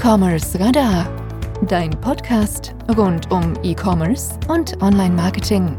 [0.00, 1.06] E-Commerce Radar,
[1.68, 5.76] dein Podcast rund um E-Commerce und Online-Marketing.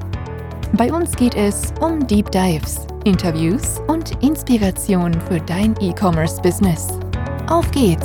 [0.74, 6.90] Bei uns geht es um Deep Dives, Interviews und Inspiration für dein E-Commerce-Business.
[7.48, 8.01] Auf geht's!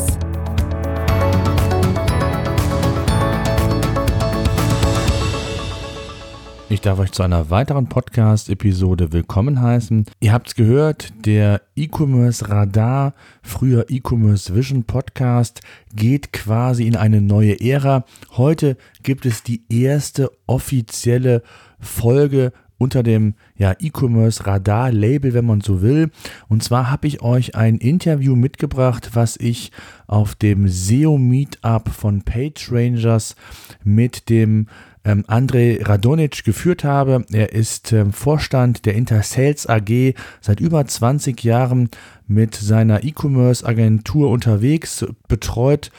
[6.68, 10.04] Ich darf euch zu einer weiteren Podcast-Episode willkommen heißen.
[10.18, 15.60] Ihr habt es gehört, der E-Commerce Radar, früher E-Commerce Vision Podcast,
[15.94, 18.04] geht quasi in eine neue Ära.
[18.32, 21.44] Heute gibt es die erste offizielle
[21.78, 26.10] Folge unter dem ja, E-Commerce Radar Label, wenn man so will.
[26.48, 29.70] Und zwar habe ich euch ein Interview mitgebracht, was ich
[30.08, 33.36] auf dem SEO Meetup von PageRangers
[33.84, 34.66] mit dem
[35.06, 37.24] ähm, André Radonic geführt habe.
[37.32, 41.88] Er ist ähm, Vorstand der Intersales AG seit über 20 Jahren
[42.26, 45.92] mit seiner E-Commerce-Agentur unterwegs, betreut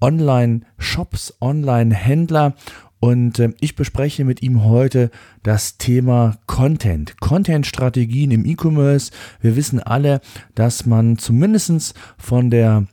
[0.00, 2.54] Online-Shops, Online-Händler
[3.00, 5.10] und äh, ich bespreche mit ihm heute
[5.42, 9.12] das Thema Content, Content-Strategien im E-Commerce.
[9.42, 10.22] Wir wissen alle,
[10.54, 12.86] dass man zumindest von der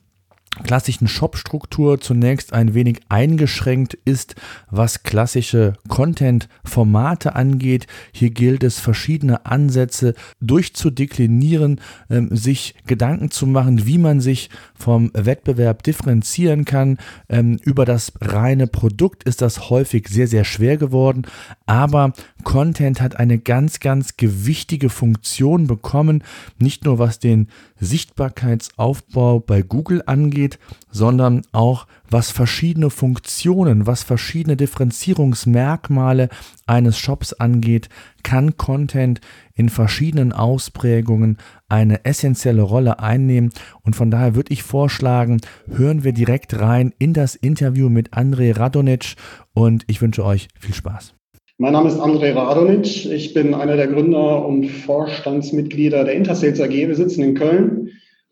[0.63, 4.35] klassischen Shop-Struktur zunächst ein wenig eingeschränkt ist,
[4.69, 7.87] was klassische Content-Formate angeht.
[8.11, 11.79] Hier gilt es, verschiedene Ansätze durchzudeklinieren,
[12.09, 14.49] äh, sich Gedanken zu machen, wie man sich
[14.81, 16.97] vom Wettbewerb differenzieren kann.
[17.29, 21.23] Ähm, über das reine Produkt ist das häufig sehr, sehr schwer geworden,
[21.65, 26.23] aber Content hat eine ganz, ganz gewichtige Funktion bekommen,
[26.59, 27.47] nicht nur was den
[27.79, 30.59] Sichtbarkeitsaufbau bei Google angeht,
[30.91, 36.29] sondern auch was verschiedene Funktionen, was verschiedene Differenzierungsmerkmale
[36.67, 37.89] eines Shops angeht,
[38.23, 39.21] kann Content
[39.55, 41.37] in verschiedenen Ausprägungen
[41.69, 43.51] eine essentielle Rolle einnehmen.
[43.83, 48.57] Und von daher würde ich vorschlagen, hören wir direkt rein in das Interview mit André
[48.57, 49.15] Radonic
[49.53, 51.13] und ich wünsche euch viel Spaß.
[51.57, 53.05] Mein Name ist André Radonic.
[53.05, 56.71] Ich bin einer der Gründer und Vorstandsmitglieder der Intersales AG.
[56.71, 57.89] Wir sitzen in Köln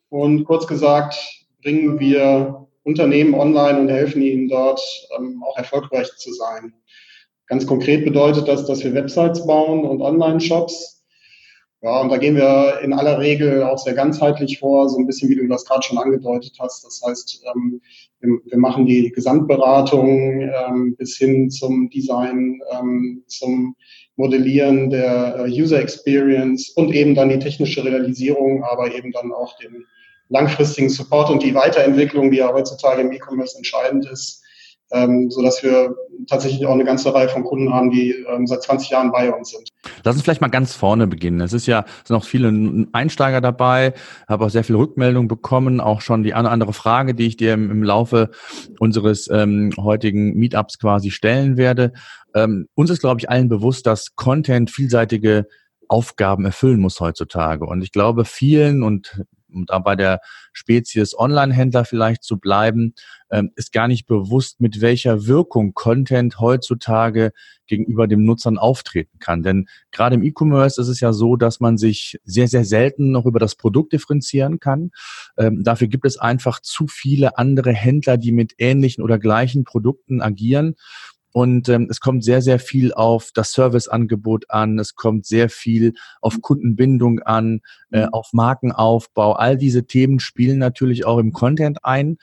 [0.09, 4.81] und kurz gesagt bringen wir Unternehmen online und helfen ihnen dort
[5.17, 6.73] ähm, auch erfolgreich zu sein.
[7.47, 10.99] Ganz konkret bedeutet das, dass wir Websites bauen und Online-Shops
[11.81, 15.29] ja, und da gehen wir in aller Regel auch sehr ganzheitlich vor, so ein bisschen
[15.29, 16.83] wie du das gerade schon angedeutet hast.
[16.83, 17.79] Das heißt, ähm,
[18.19, 23.77] wir, wir, machen die Gesamtberatung ähm, bis hin zum Design, ähm, zum
[24.17, 29.57] Modellieren der äh, User Experience und eben dann die technische Realisierung, aber eben dann auch
[29.59, 29.85] den
[30.29, 34.43] langfristigen Support und die Weiterentwicklung, die ja heutzutage im E-Commerce entscheidend ist,
[34.91, 35.95] ähm, so dass wir
[36.27, 39.51] tatsächlich auch eine ganze Reihe von Kunden haben, die ähm, seit 20 Jahren bei uns
[39.51, 39.69] sind.
[40.03, 41.41] Lass uns vielleicht mal ganz vorne beginnen.
[41.41, 43.93] Es ist ja, es sind auch viele Einsteiger dabei,
[44.27, 47.53] habe auch sehr viele Rückmeldungen bekommen, auch schon die eine andere Frage, die ich dir
[47.53, 48.31] im, im Laufe
[48.79, 51.93] unseres ähm, heutigen Meetups quasi stellen werde.
[52.35, 55.47] Ähm, uns ist, glaube ich, allen bewusst, dass Content vielseitige
[55.87, 57.65] Aufgaben erfüllen muss heutzutage.
[57.65, 59.23] Und ich glaube, vielen und
[59.53, 60.21] um da bei der
[60.53, 62.93] Spezies Online-Händler vielleicht zu bleiben,
[63.31, 67.31] ähm, ist gar nicht bewusst, mit welcher Wirkung Content heutzutage
[67.67, 69.43] gegenüber dem Nutzern auftreten kann.
[69.43, 73.25] Denn gerade im E-Commerce ist es ja so, dass man sich sehr, sehr selten noch
[73.25, 74.91] über das Produkt differenzieren kann.
[75.37, 80.21] Ähm, dafür gibt es einfach zu viele andere Händler, die mit ähnlichen oder gleichen Produkten
[80.21, 80.75] agieren.
[81.39, 85.93] Und ähm, es kommt sehr, sehr viel auf das Serviceangebot an, es kommt sehr viel
[86.19, 86.41] auf mhm.
[86.41, 87.61] Kundenbindung an,
[87.91, 88.09] äh, mhm.
[88.09, 89.31] auf Markenaufbau.
[89.31, 92.17] All diese Themen spielen natürlich auch im Content ein.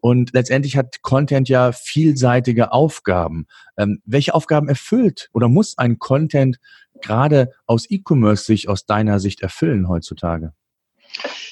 [0.00, 3.46] Und letztendlich hat Content ja vielseitige Aufgaben.
[3.76, 6.56] Ähm, welche Aufgaben erfüllt oder muss ein Content
[7.02, 10.54] gerade aus E-Commerce sich aus deiner Sicht erfüllen heutzutage?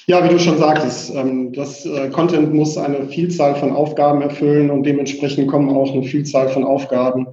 [0.07, 4.69] Ja, wie du schon sagtest, ähm, das äh, Content muss eine Vielzahl von Aufgaben erfüllen
[4.71, 7.27] und dementsprechend kommen auch eine Vielzahl von Aufgaben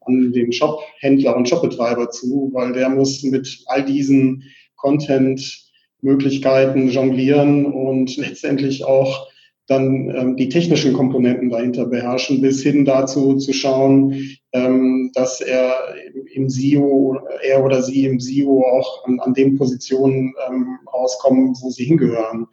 [0.00, 4.42] an den Shop-Händler und Shopbetreiber zu, weil der muss mit all diesen
[4.76, 9.27] Content-Möglichkeiten jonglieren und letztendlich auch
[9.68, 15.94] dann ähm, die technischen Komponenten dahinter beherrschen, bis hin dazu zu schauen, ähm, dass er
[16.32, 21.70] im SEO, er oder sie im SEO auch an, an den Positionen ähm, rauskommen, wo
[21.70, 22.46] sie hingehören.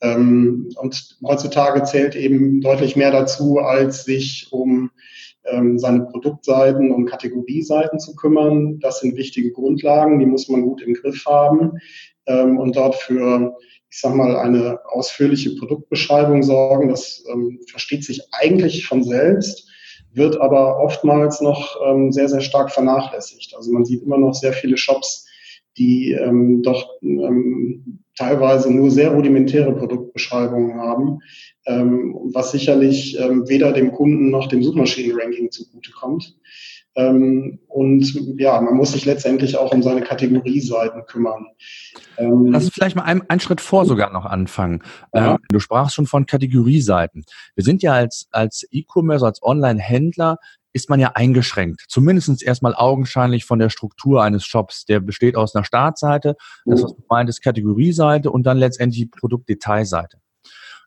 [0.00, 4.90] Ähm, und heutzutage zählt eben deutlich mehr dazu, als sich um
[5.44, 8.80] ähm, seine Produktseiten und Kategorieseiten zu kümmern.
[8.80, 11.78] Das sind wichtige Grundlagen, die muss man gut im Griff haben
[12.26, 13.54] ähm, und dort für
[13.94, 16.88] ich sag mal, eine ausführliche Produktbeschreibung sorgen.
[16.88, 19.68] Das ähm, versteht sich eigentlich von selbst,
[20.12, 23.54] wird aber oftmals noch ähm, sehr, sehr stark vernachlässigt.
[23.56, 25.28] Also man sieht immer noch sehr viele Shops,
[25.78, 31.20] die ähm, doch ähm, teilweise nur sehr rudimentäre Produktbeschreibungen haben,
[31.66, 36.24] ähm, was sicherlich ähm, weder dem Kunden noch dem Suchmaschinenranking zugutekommt.
[36.24, 36.40] Ähm,
[36.94, 41.46] und ja, man muss sich letztendlich auch um seine Kategorieseiten kümmern.
[42.18, 44.82] Ähm, Lass uns vielleicht mal einen, einen Schritt vor sogar noch anfangen.
[45.12, 45.32] Ja.
[45.32, 47.24] Ähm, du sprachst schon von Kategorieseiten.
[47.56, 50.38] Wir sind ja als, als E-Commerce, als Online-Händler
[50.72, 51.84] ist man ja eingeschränkt.
[51.88, 54.84] Zumindest erstmal augenscheinlich von der Struktur eines Shops.
[54.84, 60.18] Der besteht aus einer Startseite, das was du meintest, Kategorieseite und dann letztendlich Produktdetailseite.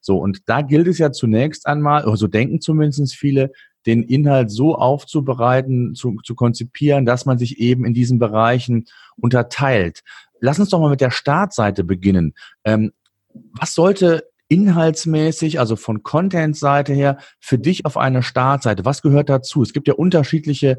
[0.01, 3.51] So, und da gilt es ja zunächst einmal, oder so denken zumindest viele,
[3.87, 8.85] den Inhalt so aufzubereiten, zu, zu konzipieren, dass man sich eben in diesen Bereichen
[9.15, 10.03] unterteilt.
[10.39, 12.33] Lass uns doch mal mit der Startseite beginnen.
[12.63, 12.91] Ähm,
[13.53, 18.85] was sollte inhaltsmäßig, also von Content-Seite her, für dich auf eine Startseite?
[18.85, 19.61] Was gehört dazu?
[19.61, 20.77] Es gibt ja unterschiedliche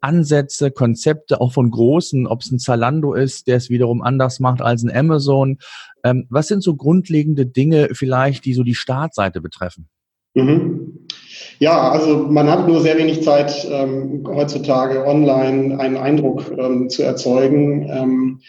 [0.00, 4.62] Ansätze, Konzepte, auch von großen, ob es ein Zalando ist, der es wiederum anders macht
[4.62, 5.58] als ein Amazon.
[6.04, 9.88] Ähm, was sind so grundlegende Dinge vielleicht, die so die Startseite betreffen?
[10.34, 10.99] Mhm.
[11.60, 17.02] Ja, also man hat nur sehr wenig Zeit ähm, heutzutage online einen Eindruck ähm, zu
[17.02, 17.86] erzeugen.
[17.90, 18.40] Ähm,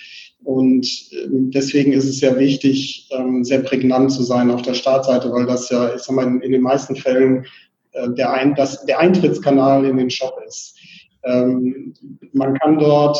[0.44, 5.32] und ähm, deswegen ist es sehr wichtig, ähm, sehr prägnant zu sein auf der Startseite,
[5.32, 7.46] weil das ja, ich sag mal, in, den meisten Fällen
[7.92, 10.78] äh, der, Ein das, der Eintrittskanal in den Shop ist.
[11.26, 11.94] Ähm,
[12.32, 13.20] man kann dort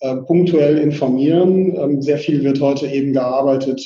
[0.00, 2.02] äh, punktuell informieren.
[2.02, 3.80] Sehr viel wird heute eben gearbeitet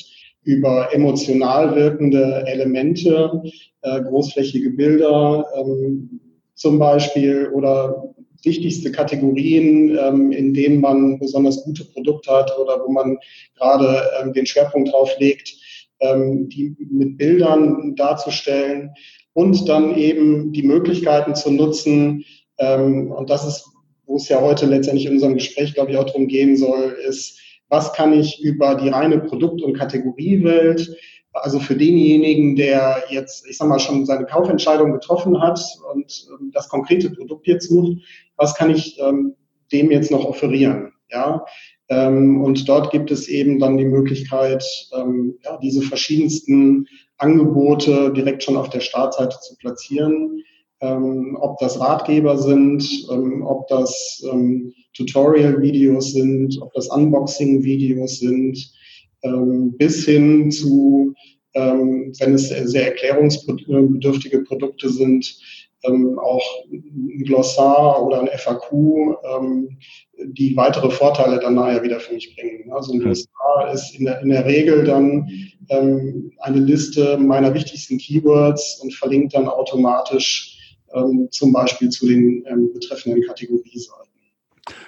[0.46, 3.42] über emotional wirkende Elemente,
[3.82, 6.20] äh, großflächige Bilder ähm,
[6.54, 8.14] zum Beispiel oder
[8.44, 13.18] wichtigste Kategorien, ähm, in denen man besonders gute Produkte hat oder wo man
[13.56, 15.52] gerade ähm, den Schwerpunkt drauf legt,
[15.98, 18.90] ähm, die mit Bildern darzustellen
[19.32, 22.24] und dann eben die Möglichkeiten zu nutzen.
[22.58, 23.64] Ähm, und das ist,
[24.06, 27.40] wo es ja heute letztendlich in unserem Gespräch, glaube ich, auch darum gehen soll, ist,
[27.68, 30.96] was kann ich über die reine Produkt- und Kategoriewelt,
[31.32, 35.60] also für denjenigen, der jetzt, ich sag mal, schon seine Kaufentscheidung getroffen hat
[35.92, 37.98] und ähm, das konkrete Produkt jetzt sucht,
[38.36, 39.34] was kann ich ähm,
[39.72, 40.92] dem jetzt noch offerieren?
[41.10, 41.44] Ja,
[41.88, 46.88] ähm, und dort gibt es eben dann die Möglichkeit, ähm, ja, diese verschiedensten
[47.18, 50.42] Angebote direkt schon auf der Startseite zu platzieren.
[50.80, 58.72] Ähm, ob das Ratgeber sind, ähm, ob das ähm, Tutorial-Videos sind, ob das Unboxing-Videos sind,
[59.22, 61.14] ähm, bis hin zu,
[61.54, 65.38] ähm, wenn es sehr erklärungsbedürftige Produkte sind,
[65.84, 69.16] ähm, auch ein Glossar oder ein FAQ,
[70.28, 72.72] die weitere Vorteile dann nachher wieder für mich bringen.
[72.72, 75.28] Also ein Glossar ist in der, in der Regel dann
[75.68, 80.55] eine Liste meiner wichtigsten Keywords und verlinkt dann automatisch
[81.30, 84.06] zum Beispiel zu den betreffenden Kategorieseiten.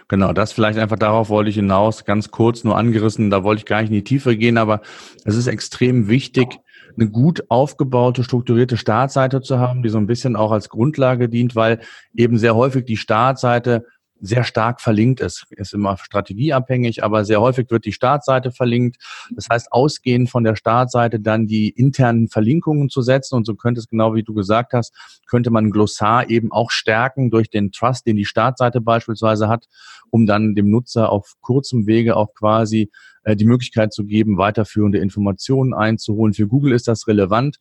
[0.08, 3.66] Genau, das vielleicht einfach darauf wollte ich hinaus, ganz kurz nur angerissen, da wollte ich
[3.66, 4.80] gar nicht in die Tiefe gehen, aber
[5.24, 6.58] es ist extrem wichtig,
[6.96, 11.54] eine gut aufgebaute, strukturierte Startseite zu haben, die so ein bisschen auch als Grundlage dient,
[11.54, 11.80] weil
[12.14, 13.84] eben sehr häufig die Startseite
[14.20, 15.46] sehr stark verlinkt ist.
[15.50, 18.96] Ist immer strategieabhängig, aber sehr häufig wird die Startseite verlinkt.
[19.34, 23.36] Das heißt, ausgehend von der Startseite dann die internen Verlinkungen zu setzen.
[23.36, 24.94] Und so könnte es genau wie du gesagt hast,
[25.26, 29.66] könnte man Glossar eben auch stärken durch den Trust, den die Startseite beispielsweise hat,
[30.10, 32.90] um dann dem Nutzer auf kurzem Wege auch quasi
[33.24, 36.34] äh, die Möglichkeit zu geben, weiterführende Informationen einzuholen.
[36.34, 37.58] Für Google ist das relevant.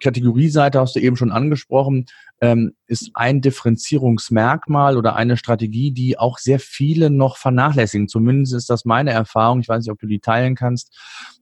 [0.00, 2.06] Kategorieseite hast du eben schon angesprochen,
[2.40, 8.08] ähm, ist ein Differenzierungsmerkmal oder eine Strategie, die auch sehr viele noch vernachlässigen.
[8.08, 9.60] Zumindest ist das meine Erfahrung.
[9.60, 10.96] Ich weiß nicht, ob du die teilen kannst,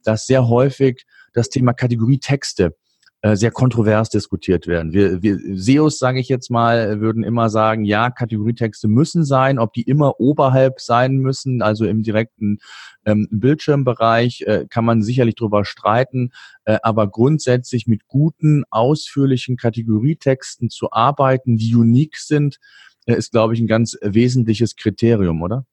[0.05, 2.88] dass sehr häufig das Thema Kategorietexte äh,
[3.35, 4.93] sehr kontrovers diskutiert werden.
[4.93, 9.73] Wir, wir SEOs, sage ich jetzt mal, würden immer sagen, ja, Kategorietexte müssen sein, ob
[9.73, 12.59] die immer oberhalb sein müssen, also im direkten
[13.05, 16.31] ähm, Bildschirmbereich, äh, kann man sicherlich drüber streiten,
[16.65, 22.59] äh, aber grundsätzlich mit guten, ausführlichen Kategorietexten zu arbeiten, die unique sind,
[23.07, 25.67] äh, ist, glaube ich, ein ganz wesentliches Kriterium, oder?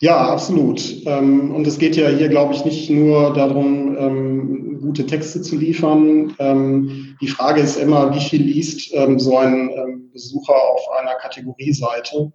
[0.00, 0.80] Ja, absolut.
[1.06, 5.56] Ähm, und es geht ja hier, glaube ich, nicht nur darum, ähm, gute Texte zu
[5.56, 6.36] liefern.
[6.38, 12.32] Ähm, die Frage ist immer, wie viel liest so ein Besucher auf einer Kategorieseite?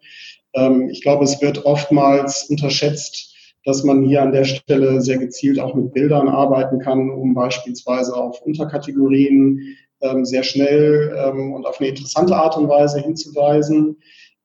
[0.91, 3.33] Ich glaube, es wird oftmals unterschätzt,
[3.65, 8.13] dass man hier an der Stelle sehr gezielt auch mit Bildern arbeiten kann, um beispielsweise
[8.15, 9.75] auf Unterkategorien
[10.23, 13.97] sehr schnell und auf eine interessante Art und Weise hinzuweisen.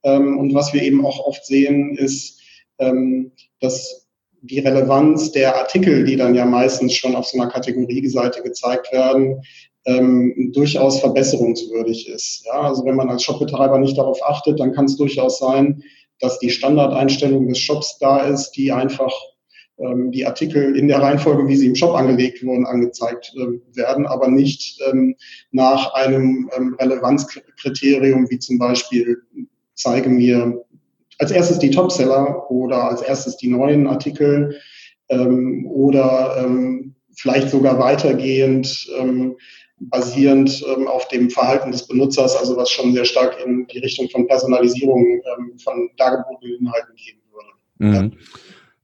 [0.02, 2.37] Und was wir eben auch oft sehen, ist,
[2.78, 4.06] ähm, dass
[4.42, 9.42] die Relevanz der Artikel, die dann ja meistens schon auf so einer Kategorieseite gezeigt werden,
[9.84, 12.44] ähm, durchaus verbesserungswürdig ist.
[12.46, 15.82] Ja, also wenn man als Shopbetreiber nicht darauf achtet, dann kann es durchaus sein,
[16.20, 19.12] dass die Standardeinstellung des Shops da ist, die einfach
[19.78, 24.06] ähm, die Artikel in der Reihenfolge, wie sie im Shop angelegt wurden, angezeigt äh, werden,
[24.06, 25.16] aber nicht ähm,
[25.52, 29.18] nach einem ähm, Relevanzkriterium wie zum Beispiel
[29.74, 30.64] zeige mir
[31.18, 34.58] als erstes die Topseller oder als erstes die neuen Artikel
[35.08, 39.36] ähm, oder ähm, vielleicht sogar weitergehend ähm,
[39.80, 44.08] basierend ähm, auf dem Verhalten des Benutzers, also was schon sehr stark in die Richtung
[44.10, 48.02] von Personalisierung ähm, von dargebotenen Inhalten gehen würde.
[48.02, 48.12] Mhm.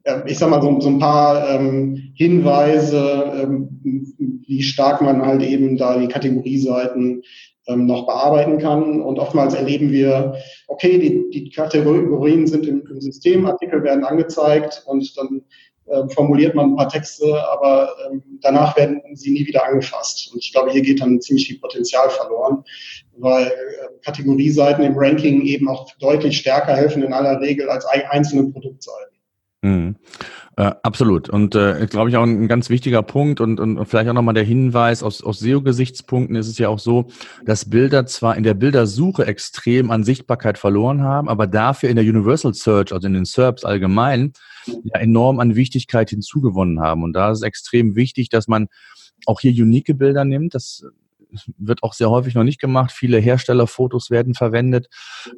[0.06, 0.22] Ja.
[0.26, 5.76] Ich sag mal so, so ein paar ähm, Hinweise, ähm, wie stark man halt eben
[5.76, 7.22] da die Kategorieseiten
[7.66, 9.00] ähm, noch bearbeiten kann.
[9.00, 10.37] Und oftmals erleben wir,
[10.68, 15.42] okay, die, die Kategorien sind im, im System, Artikel werden angezeigt und dann
[15.87, 20.30] äh, formuliert man ein paar Texte, aber ähm, danach werden sie nie wieder angefasst.
[20.33, 22.64] Und ich glaube, hier geht dann ziemlich viel Potenzial verloren,
[23.18, 23.50] weil äh,
[24.02, 29.14] Kategorieseiten im Ranking eben auch deutlich stärker helfen in aller Regel als einzelne Produktseiten.
[29.62, 29.97] Mhm.
[30.56, 31.28] Äh, absolut.
[31.28, 34.44] Und äh, glaube ich auch ein, ganz wichtiger Punkt und, und vielleicht auch nochmal der
[34.44, 37.08] Hinweis, aus, aus SEO-Gesichtspunkten ist es ja auch so,
[37.44, 42.04] dass Bilder zwar in der Bildersuche extrem an Sichtbarkeit verloren haben, aber dafür in der
[42.04, 44.32] Universal Search, also in den SERPs allgemein,
[44.66, 47.02] ja enorm an Wichtigkeit hinzugewonnen haben.
[47.02, 48.68] Und da ist es extrem wichtig, dass man
[49.26, 50.54] auch hier unique Bilder nimmt.
[50.54, 50.84] Das
[51.58, 52.92] wird auch sehr häufig noch nicht gemacht.
[52.92, 54.88] Viele Herstellerfotos werden verwendet,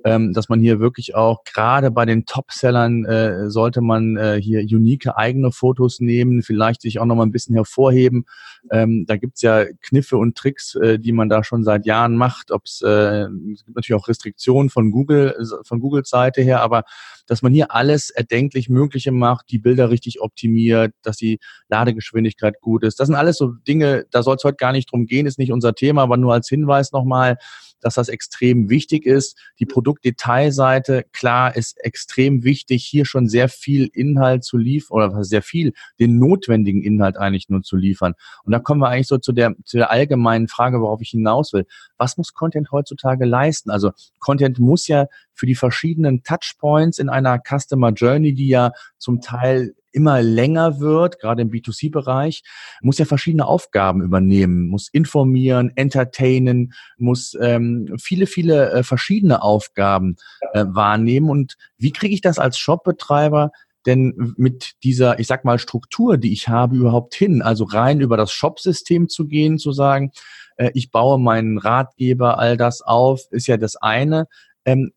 [0.04, 4.60] ähm, dass man hier wirklich auch gerade bei den Topsellern äh, sollte man äh, hier
[4.60, 8.24] unique eigene Fotos nehmen, vielleicht sich auch noch mal ein bisschen hervorheben.
[8.70, 12.50] Ähm, da gibt's ja Kniffe und Tricks, äh, die man da schon seit Jahren macht.
[12.50, 16.84] Äh, es gibt natürlich auch Restriktionen von Google, von Googles Seite her, aber
[17.26, 21.38] dass man hier alles erdenklich Mögliche macht, die Bilder richtig optimiert, dass die
[21.68, 23.00] Ladegeschwindigkeit gut ist.
[23.00, 25.52] Das sind alles so Dinge, da soll es heute gar nicht drum gehen, ist nicht
[25.52, 27.38] unser Thema, aber nur als Hinweis nochmal,
[27.80, 29.38] dass das extrem wichtig ist.
[29.58, 35.42] Die Produktdetailseite, klar, ist extrem wichtig, hier schon sehr viel Inhalt zu liefern oder sehr
[35.42, 38.14] viel, den notwendigen Inhalt eigentlich nur zu liefern.
[38.44, 41.52] Und da kommen wir eigentlich so zu der, zu der allgemeinen Frage, worauf ich hinaus
[41.52, 41.66] will.
[41.96, 43.70] Was muss Content heutzutage leisten?
[43.70, 49.20] Also Content muss ja für die verschiedenen Touchpoints in einer Customer Journey, die ja zum
[49.20, 52.42] Teil immer länger wird, gerade im B2C-Bereich,
[52.82, 60.16] muss ja verschiedene Aufgaben übernehmen, muss informieren, entertainen, muss ähm, viele, viele äh, verschiedene Aufgaben
[60.52, 61.30] äh, wahrnehmen.
[61.30, 63.50] Und wie kriege ich das als Shopbetreiber
[63.86, 67.40] denn mit dieser, ich sag mal, Struktur, die ich habe, überhaupt hin?
[67.40, 70.12] Also rein über das Shop-System zu gehen, zu sagen,
[70.56, 74.26] äh, ich baue meinen Ratgeber, all das auf, ist ja das eine.
[74.66, 74.92] Ähm,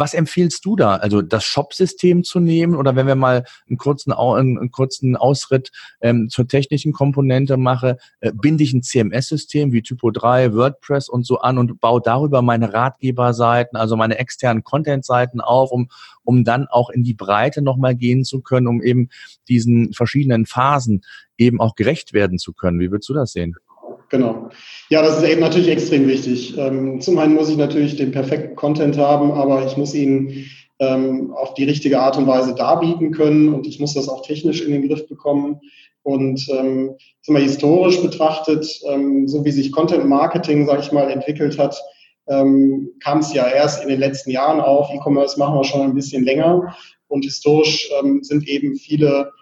[0.00, 0.96] was empfiehlst du da?
[0.96, 6.28] Also das Shop-System zu nehmen oder wenn wir mal einen kurzen, einen kurzen Ausritt ähm,
[6.30, 11.38] zur technischen Komponente mache, äh, binde ich ein CMS-System wie Typo 3, WordPress und so
[11.38, 15.90] an und baue darüber meine Ratgeberseiten, also meine externen Content-Seiten auf, um,
[16.24, 19.10] um dann auch in die Breite nochmal gehen zu können, um eben
[19.48, 21.02] diesen verschiedenen Phasen
[21.36, 22.80] eben auch gerecht werden zu können.
[22.80, 23.54] Wie würdest du das sehen?
[24.10, 24.50] Genau.
[24.90, 26.58] Ja, das ist eben natürlich extrem wichtig.
[26.58, 30.46] Ähm, zum einen muss ich natürlich den perfekten Content haben, aber ich muss ihn
[30.80, 34.62] ähm, auf die richtige Art und Weise darbieten können und ich muss das auch technisch
[34.62, 35.60] in den Griff bekommen.
[36.02, 36.96] Und ähm,
[37.28, 41.80] mal, historisch betrachtet, ähm, so wie sich Content Marketing, sage ich mal, entwickelt hat,
[42.26, 44.88] kam es ja erst in den letzten Jahren auf.
[44.94, 46.76] E-Commerce machen wir schon ein bisschen länger.
[47.08, 47.90] Und historisch
[48.20, 49.32] sind eben viele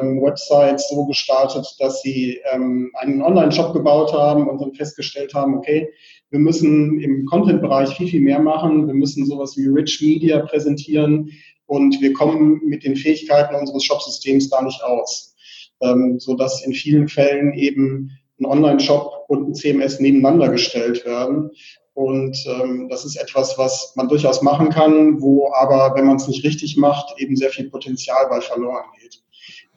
[0.00, 5.56] ähm, Websites so gestartet, dass sie ähm, einen Online-Shop gebaut haben und dann festgestellt haben,
[5.56, 5.88] okay,
[6.30, 8.86] wir müssen im Content-Bereich viel, viel mehr machen.
[8.86, 11.30] Wir müssen sowas wie Rich Media präsentieren
[11.66, 15.34] und wir kommen mit den Fähigkeiten unseres Shop-Systems da nicht aus.
[15.80, 18.10] Ähm, so dass in vielen Fällen eben
[18.40, 21.50] ein Online-Shop und ein CMS nebeneinander gestellt werden.
[21.94, 26.26] Und ähm, das ist etwas, was man durchaus machen kann, wo aber, wenn man es
[26.26, 29.22] nicht richtig macht, eben sehr viel Potenzial bei verloren geht.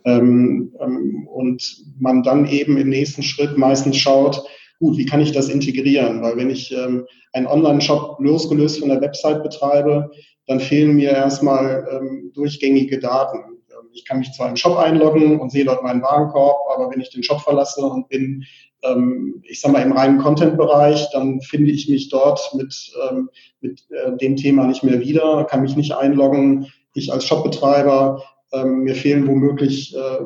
[0.06, 4.44] Ähm, ähm, und man dann eben im nächsten Schritt meistens schaut,
[4.80, 6.22] gut, wie kann ich das integrieren?
[6.22, 10.12] Weil wenn ich ähm, einen Online-Shop losgelöst von der Website betreibe,
[10.48, 13.58] dann fehlen mir erstmal ähm, durchgängige Daten.
[13.70, 17.02] Ähm, ich kann mich zwar im Shop einloggen und sehe dort meinen Warenkorb, aber wenn
[17.02, 18.46] ich den Shop verlasse und bin,
[18.84, 23.30] ähm, ich sag mal, im reinen Content-Bereich, dann finde ich mich dort mit, ähm,
[23.62, 26.68] mit äh, dem Thema nicht mehr wieder, kann mich nicht einloggen.
[26.94, 28.24] Ich als Shopbetreiber
[28.54, 30.20] ähm, mir fehlen womöglich äh,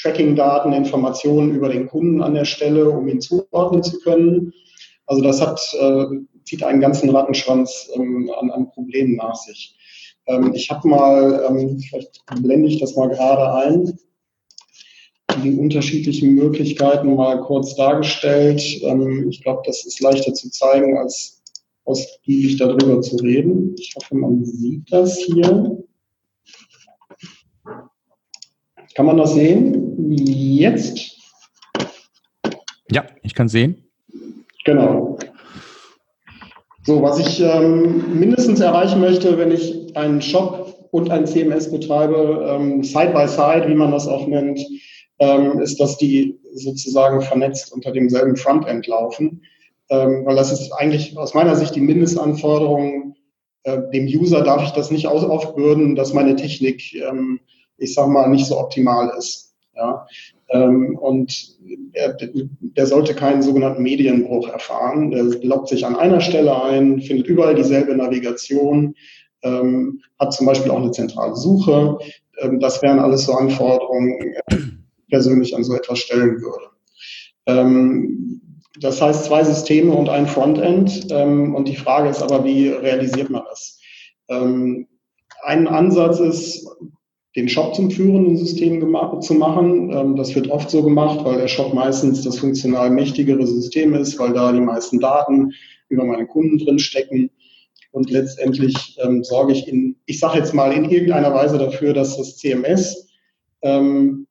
[0.00, 4.52] Tracking-Daten, Informationen über den Kunden an der Stelle, um ihn zuordnen zu können.
[5.06, 6.04] Also das hat, äh,
[6.44, 9.76] zieht einen ganzen Rattenschwanz ähm, an, an Problemen nach sich.
[10.26, 13.98] Ähm, ich habe mal, ähm, vielleicht blende ich das mal gerade ein,
[15.42, 18.62] die unterschiedlichen Möglichkeiten mal kurz dargestellt.
[18.82, 21.42] Ähm, ich glaube, das ist leichter zu zeigen, als
[21.84, 23.74] ausgiebig darüber zu reden.
[23.78, 25.82] Ich hoffe, man sieht das hier.
[28.94, 29.96] Kann man das sehen?
[30.10, 31.16] Jetzt?
[32.90, 33.84] Ja, ich kann sehen.
[34.64, 35.18] Genau.
[36.84, 42.44] So, was ich ähm, mindestens erreichen möchte, wenn ich einen Shop und ein CMS betreibe,
[42.48, 44.60] ähm, side by side, wie man das auch nennt,
[45.20, 49.42] ähm, ist, dass die sozusagen vernetzt unter demselben Frontend laufen.
[49.88, 53.14] Ähm, weil das ist eigentlich aus meiner Sicht die Mindestanforderung.
[53.62, 57.40] Äh, dem User darf ich das nicht aufbürden, dass meine Technik, ähm,
[57.82, 59.54] ich sag mal, nicht so optimal ist.
[59.74, 60.06] Ja?
[60.50, 61.56] Ähm, und
[61.92, 62.16] er,
[62.60, 65.10] der sollte keinen sogenannten Medienbruch erfahren.
[65.10, 68.94] Der loggt sich an einer Stelle ein, findet überall dieselbe Navigation,
[69.42, 71.98] ähm, hat zum Beispiel auch eine zentrale Suche.
[72.40, 74.64] Ähm, das wären alles so Anforderungen, die ich
[75.08, 76.66] persönlich an so etwas stellen würde.
[78.80, 81.12] Das heißt zwei Systeme und ein Frontend.
[81.12, 83.80] Und die Frage ist aber, wie realisiert man das?
[84.28, 84.86] Ein
[85.66, 86.66] Ansatz ist,
[87.36, 88.80] den Shop zum führenden System
[89.20, 89.90] zu machen.
[89.92, 94.18] Ähm, das wird oft so gemacht, weil der Shop meistens das funktional mächtigere System ist,
[94.18, 95.52] weil da die meisten Daten
[95.88, 97.30] über meine Kunden drin stecken.
[97.90, 102.16] Und letztendlich ähm, sorge ich in, ich sage jetzt mal, in irgendeiner Weise dafür, dass
[102.16, 103.08] das CMS
[103.62, 104.26] ähm,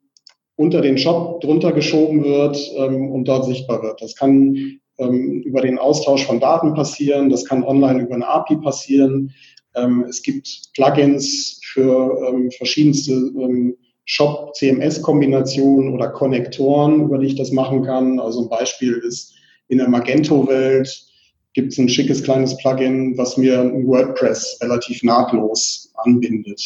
[0.56, 4.02] unter den Shop drunter geschoben wird ähm, und dort sichtbar wird.
[4.02, 8.58] Das kann ähm, über den Austausch von Daten passieren, das kann online über eine API
[8.58, 9.34] passieren.
[9.76, 13.76] Ähm, es gibt Plugins für ähm, verschiedenste ähm,
[14.06, 18.20] Shop-CMS-Kombinationen oder Konnektoren, über die ich das machen kann.
[18.20, 19.34] Also ein Beispiel ist
[19.68, 21.08] in der Magento-Welt
[21.54, 26.62] gibt es ein schickes kleines Plugin, was mir WordPress relativ nahtlos anbindet,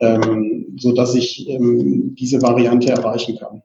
[0.00, 3.62] ähm, so dass ich ähm, diese Variante erreichen kann.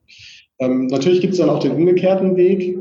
[0.60, 2.78] Ähm, natürlich gibt es dann auch den umgekehrten Weg.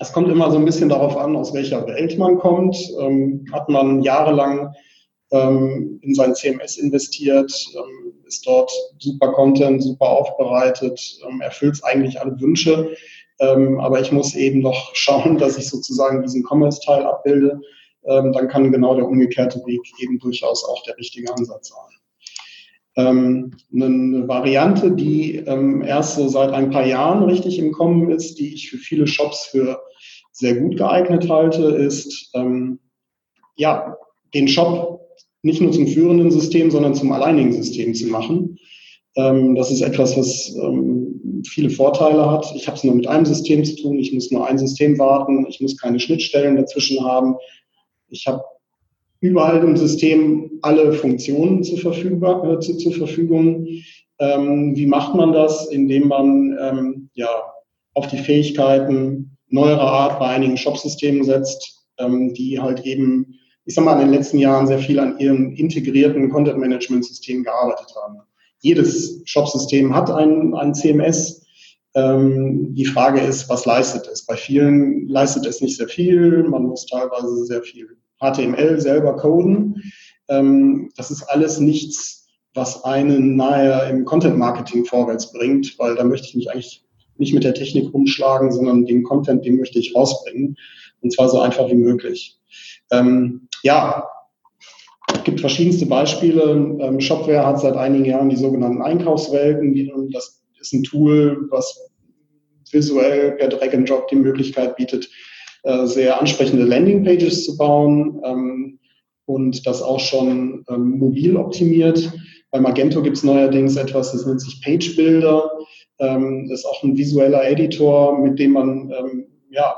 [0.00, 2.76] Es kommt immer so ein bisschen darauf an, aus welcher Welt man kommt.
[3.00, 4.74] Ähm, hat man jahrelang
[5.30, 12.20] ähm, in sein CMS investiert, ähm, ist dort super Content, super aufbereitet, ähm, erfüllt eigentlich
[12.20, 12.94] alle Wünsche.
[13.40, 17.60] Ähm, aber ich muss eben noch schauen, dass ich sozusagen diesen Commerce-Teil abbilde.
[18.04, 21.76] Ähm, dann kann genau der umgekehrte Weg eben durchaus auch der richtige Ansatz sein.
[22.96, 28.54] Ähm, eine Variante, die erst so seit ein paar Jahren richtig im Kommen ist, die
[28.54, 29.80] ich für viele Shops für
[30.32, 32.32] sehr gut geeignet halte, ist,
[33.56, 33.96] ja,
[34.34, 34.98] den Shop
[35.42, 38.58] nicht nur zum führenden System, sondern zum alleinigen System zu machen.
[39.16, 42.52] Ähm, das ist etwas, was ähm, viele Vorteile hat.
[42.54, 45.46] Ich habe es nur mit einem System zu tun, ich muss nur ein System warten,
[45.48, 47.34] ich muss keine Schnittstellen dazwischen haben.
[48.08, 48.42] Ich habe
[49.20, 52.22] überall im System alle Funktionen zur, Verfügung.
[52.22, 53.66] Äh, zu, zur Verfügung.
[54.18, 55.66] Ähm, wie macht man das?
[55.66, 57.28] Indem man ähm, ja,
[57.94, 63.37] auf die Fähigkeiten neuerer Art bei einigen Shop-Systemen setzt, ähm, die halt eben
[63.68, 68.20] ich sag mal, in den letzten Jahren sehr viel an ihrem integrierten Content-Management-System gearbeitet haben.
[68.60, 71.44] Jedes Shop-System hat ein, ein CMS.
[71.94, 74.24] Ähm, die Frage ist, was leistet es?
[74.24, 76.44] Bei vielen leistet es nicht sehr viel.
[76.44, 79.82] Man muss teilweise sehr viel HTML selber coden.
[80.30, 86.28] Ähm, das ist alles nichts, was einen nahe im Content-Marketing vorwärts bringt, weil da möchte
[86.28, 86.86] ich mich eigentlich
[87.18, 90.56] nicht mit der Technik umschlagen, sondern den Content, den möchte ich rausbringen.
[91.02, 92.38] Und zwar so einfach wie möglich.
[92.90, 94.08] Ähm, ja,
[95.12, 96.76] es gibt verschiedenste Beispiele.
[96.80, 99.74] Ähm, Shopware hat seit einigen Jahren die sogenannten Einkaufswelten.
[100.12, 101.90] Das ist ein Tool, was
[102.70, 105.08] visuell per Drag and Drop die Möglichkeit bietet,
[105.62, 108.78] äh, sehr ansprechende Landingpages zu bauen ähm,
[109.24, 112.12] und das auch schon ähm, mobil optimiert.
[112.50, 115.50] Bei Magento gibt es neuerdings etwas, das nennt sich Page Builder.
[115.98, 118.90] Das ist auch ein visueller Editor, mit dem man
[119.50, 119.74] ja,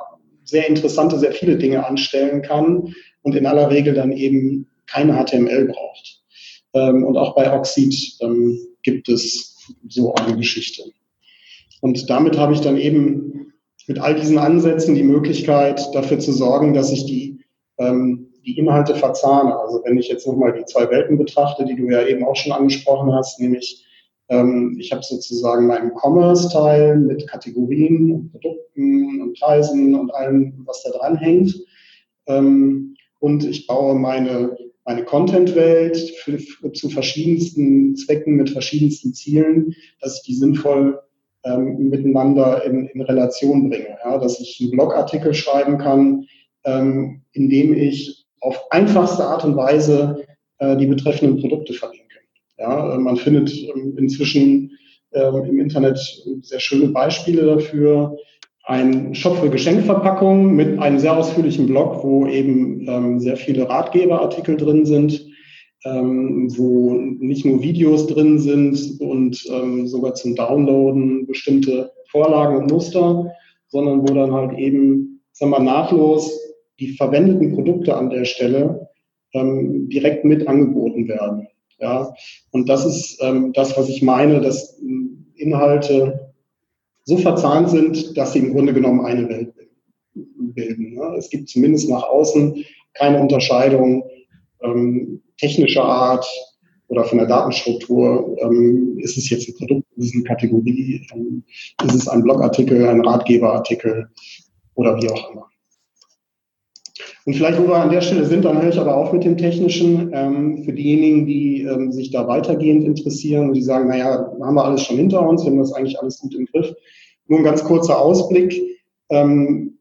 [0.51, 5.67] sehr interessante, sehr viele Dinge anstellen kann und in aller Regel dann eben keine HTML
[5.67, 6.23] braucht.
[6.75, 9.57] Ähm, und auch bei Oxid ähm, gibt es
[9.89, 10.83] so eine Geschichte.
[11.81, 13.53] Und damit habe ich dann eben
[13.87, 17.41] mit all diesen Ansätzen die Möglichkeit, dafür zu sorgen, dass ich die,
[17.79, 19.59] ähm, die Inhalte verzahne.
[19.59, 22.53] Also wenn ich jetzt nochmal die zwei Welten betrachte, die du ja eben auch schon
[22.53, 23.85] angesprochen hast, nämlich
[24.79, 30.91] ich habe sozusagen meinen Commerce-Teil mit Kategorien und Produkten und Preisen und allem, was da
[30.91, 31.53] dran hängt.
[32.27, 35.97] Ähm, und ich baue meine, meine Content-Welt
[36.75, 41.01] zu verschiedensten Zwecken mit verschiedensten Zielen, dass ich die sinnvoll
[41.45, 43.97] ähm, miteinander in, in Relation bringe.
[44.05, 44.19] Ja?
[44.19, 46.27] Dass ich einen Blogartikel schreiben kann,
[46.65, 50.25] ähm, indem ich auf einfachste Art und Weise
[50.59, 52.00] äh, die betreffenden Produkte verlinke.
[52.61, 52.97] Ja?
[52.99, 54.71] Man findet ähm, inzwischen
[55.13, 55.99] ähm, im Internet
[56.43, 58.17] sehr schöne Beispiele dafür,
[58.65, 64.57] ein Shop für Geschenkverpackungen mit einem sehr ausführlichen Blog, wo eben ähm, sehr viele Ratgeberartikel
[64.57, 65.27] drin sind.
[65.83, 69.35] wo nicht nur Videos drin sind und
[69.89, 73.33] sogar zum Downloaden bestimmte Vorlagen und Muster,
[73.69, 76.39] sondern wo dann halt eben, sagen wir nahtlos
[76.81, 78.91] die verwendeten Produkte an der Stelle
[79.33, 81.49] direkt mit angeboten werden.
[81.81, 82.13] Ja,
[82.51, 86.33] und das ist ähm, das, was ich meine, dass ähm, Inhalte
[87.05, 89.55] so verzahnt sind, dass sie im Grunde genommen eine Welt
[90.15, 90.95] bilden.
[90.95, 91.15] Ne?
[91.17, 92.65] Es gibt zumindest nach außen
[92.95, 94.05] keine Unterscheidung
[94.63, 96.27] ähm, technischer Art
[96.89, 98.37] oder von der Datenstruktur.
[98.43, 101.45] Ähm, ist es jetzt ein Produkt, ist es eine Kategorie, ähm,
[101.85, 104.09] ist es ein Blogartikel, ein Ratgeberartikel
[104.75, 105.47] oder wie auch immer.
[107.31, 109.37] Und vielleicht, wo wir an der Stelle sind, dann höre ich aber auf mit dem
[109.37, 110.11] Technischen.
[110.13, 114.65] Ähm, für diejenigen, die ähm, sich da weitergehend interessieren und die sagen, naja, haben wir
[114.65, 116.75] alles schon hinter uns, wir haben das eigentlich alles gut im Griff.
[117.29, 118.61] Nur ein ganz kurzer Ausblick.
[119.11, 119.79] Ähm,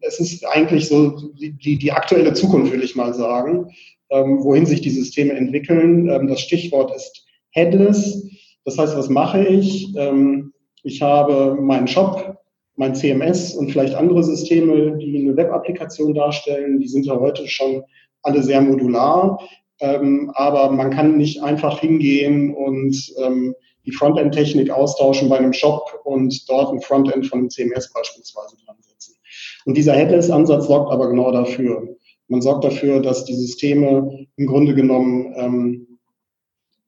[0.00, 3.66] es ist eigentlich so die, die aktuelle Zukunft, will ich mal sagen,
[4.08, 6.08] ähm, wohin sich die Systeme entwickeln.
[6.08, 8.26] Ähm, das Stichwort ist Headless.
[8.64, 9.94] Das heißt, was mache ich?
[9.94, 12.38] Ähm, ich habe meinen Shop,
[12.76, 16.80] mein CMS und vielleicht andere Systeme, die eine Web-Applikation darstellen.
[16.80, 17.82] Die sind ja heute schon
[18.22, 19.38] alle sehr modular.
[19.80, 26.00] Ähm, aber man kann nicht einfach hingehen und ähm, die Frontend-Technik austauschen bei einem Shop
[26.04, 29.16] und dort ein Frontend von einem CMS beispielsweise dran setzen.
[29.66, 31.96] Und dieser Headless-Ansatz sorgt aber genau dafür.
[32.28, 35.93] Man sorgt dafür, dass die Systeme im Grunde genommen ähm,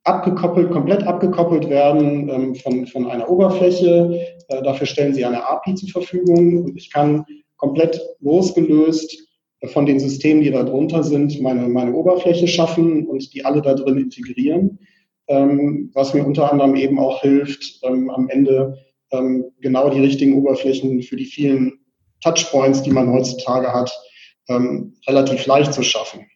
[0.07, 4.21] abgekoppelt, komplett abgekoppelt werden ähm, von, von einer Oberfläche.
[4.49, 7.25] Äh, dafür stellen sie eine API zur Verfügung und ich kann
[7.57, 9.27] komplett losgelöst
[9.73, 13.75] von den Systemen, die da drunter sind, meine, meine Oberfläche schaffen und die alle da
[13.75, 14.79] drin integrieren,
[15.29, 18.79] ähm, was mir unter anderem eben auch hilft, ähm, am Ende
[19.11, 21.81] ähm, genau die richtigen Oberflächen für die vielen
[22.23, 23.91] Touchpoints, die man heutzutage hat,
[24.49, 26.27] ähm, relativ leicht zu schaffen.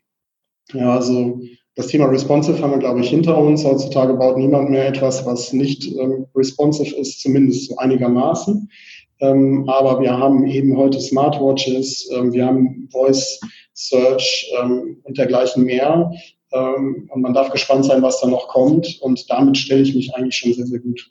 [0.73, 1.41] Ja, also
[1.81, 3.65] das Thema responsive haben wir, glaube ich, hinter uns.
[3.65, 8.71] Heutzutage baut niemand mehr etwas, was nicht ähm, responsive ist, zumindest einigermaßen.
[9.21, 13.41] Ähm, aber wir haben eben heute Smartwatches, ähm, wir haben Voice
[13.73, 16.11] Search ähm, und dergleichen mehr.
[16.53, 19.01] Ähm, und man darf gespannt sein, was da noch kommt.
[19.01, 21.11] Und damit stelle ich mich eigentlich schon sehr, sehr gut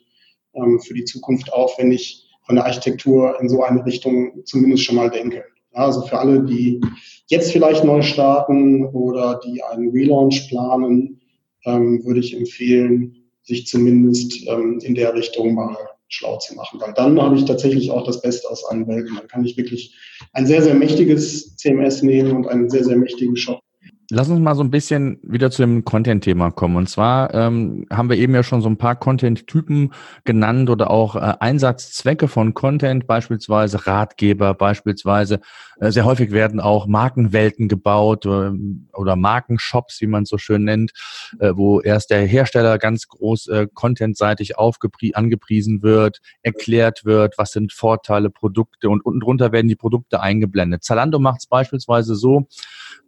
[0.54, 4.84] ähm, für die Zukunft auf, wenn ich von der Architektur in so eine Richtung zumindest
[4.84, 5.42] schon mal denke.
[5.72, 6.80] Also für alle, die
[7.26, 11.20] jetzt vielleicht neu starten oder die einen Relaunch planen,
[11.64, 15.76] ähm, würde ich empfehlen, sich zumindest ähm, in der Richtung mal
[16.08, 19.14] schlau zu machen, weil dann habe ich tatsächlich auch das Beste aus allen Welten.
[19.16, 19.96] Dann kann ich wirklich
[20.32, 23.60] ein sehr, sehr mächtiges CMS nehmen und einen sehr, sehr mächtigen Shop
[24.12, 26.74] Lass uns mal so ein bisschen wieder zu dem Content-Thema kommen.
[26.74, 29.92] Und zwar ähm, haben wir eben ja schon so ein paar Content-Typen
[30.24, 35.40] genannt oder auch äh, Einsatzzwecke von Content, beispielsweise Ratgeber, beispielsweise
[35.78, 38.50] äh, sehr häufig werden auch Markenwelten gebaut äh,
[38.94, 40.90] oder Markenshops, wie man es so schön nennt,
[41.38, 47.72] äh, wo erst der Hersteller ganz groß äh, contentseitig angepriesen wird, erklärt wird, was sind
[47.72, 50.82] Vorteile, Produkte und unten drunter werden die Produkte eingeblendet.
[50.82, 52.48] Zalando macht es beispielsweise so,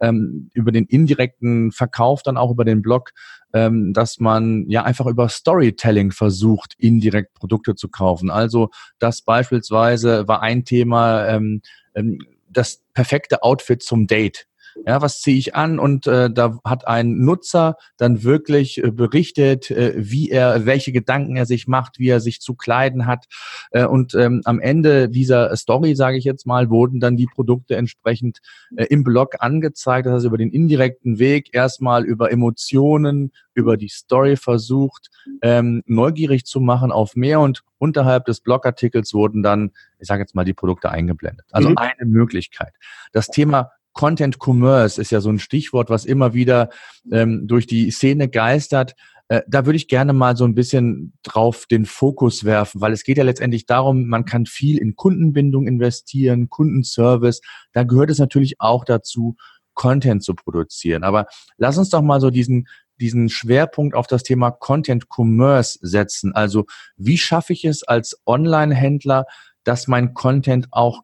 [0.01, 3.11] ähm, über den indirekten Verkauf dann auch über den Blog,
[3.53, 8.31] ähm, dass man ja einfach über Storytelling versucht, indirekt Produkte zu kaufen.
[8.31, 11.63] Also das beispielsweise war ein Thema, ähm,
[11.95, 14.47] ähm das perfekte Outfit zum Date.
[14.87, 15.79] Ja, was ziehe ich an?
[15.79, 21.37] Und äh, da hat ein Nutzer dann wirklich äh, berichtet, äh, wie er, welche Gedanken
[21.37, 23.27] er sich macht, wie er sich zu kleiden hat.
[23.71, 27.77] Äh, und ähm, am Ende dieser Story, sage ich jetzt mal, wurden dann die Produkte
[27.77, 28.39] entsprechend
[28.77, 30.07] äh, im Blog angezeigt.
[30.07, 35.11] Das heißt, über den indirekten Weg erstmal über Emotionen, über die Story versucht,
[35.43, 40.35] ähm, neugierig zu machen auf mehr und unterhalb des Blogartikels wurden dann, ich sage jetzt
[40.35, 41.47] mal, die Produkte eingeblendet.
[41.51, 41.79] Also mhm.
[41.79, 42.73] eine Möglichkeit.
[43.13, 46.71] Das Thema Content Commerce ist ja so ein Stichwort, was immer wieder
[47.11, 48.95] ähm, durch die Szene geistert.
[49.29, 53.05] Äh, da würde ich gerne mal so ein bisschen drauf den Fokus werfen, weil es
[53.05, 57.41] geht ja letztendlich darum, man kann viel in Kundenbindung investieren, Kundenservice.
[57.73, 59.37] Da gehört es natürlich auch dazu,
[59.75, 61.03] Content zu produzieren.
[61.03, 61.27] Aber
[61.57, 62.67] lass uns doch mal so diesen
[63.01, 66.33] diesen Schwerpunkt auf das Thema Content Commerce setzen.
[66.35, 69.27] Also wie schaffe ich es als Online-Händler,
[69.65, 71.03] dass mein Content auch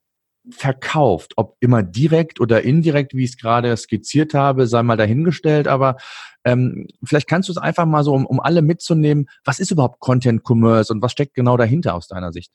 [0.51, 1.33] verkauft.
[1.37, 5.69] Ob immer direkt oder indirekt, wie ich es gerade skizziert habe, sei mal dahingestellt.
[5.69, 5.97] Aber
[6.45, 10.01] ähm, vielleicht kannst du es einfach mal so, um, um alle mitzunehmen, was ist überhaupt
[10.01, 12.53] Content Commerce und was steckt genau dahinter aus deiner Sicht?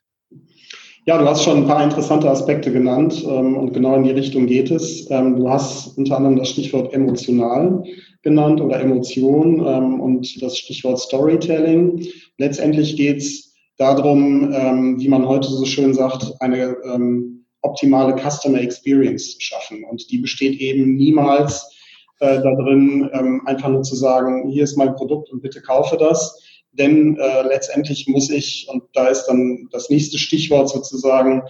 [1.05, 4.47] Ja, du hast schon ein paar interessante Aspekte genannt ähm, und genau in die Richtung
[4.47, 5.09] geht es.
[5.11, 7.83] Ähm, du hast unter anderem das Stichwort emotional
[8.21, 12.05] genannt oder Emotion ähm, und das Stichwort Storytelling.
[12.37, 18.61] Letztendlich geht es darum, ähm, wie man heute so schön sagt, eine ähm, optimale Customer
[18.61, 19.83] Experience zu schaffen.
[19.83, 21.69] Und die besteht eben niemals
[22.19, 25.97] äh, da drin, ähm, einfach nur zu sagen, hier ist mein Produkt und bitte kaufe
[25.97, 26.39] das.
[26.71, 31.43] Denn äh, letztendlich muss ich, und da ist dann das nächste Stichwort sozusagen,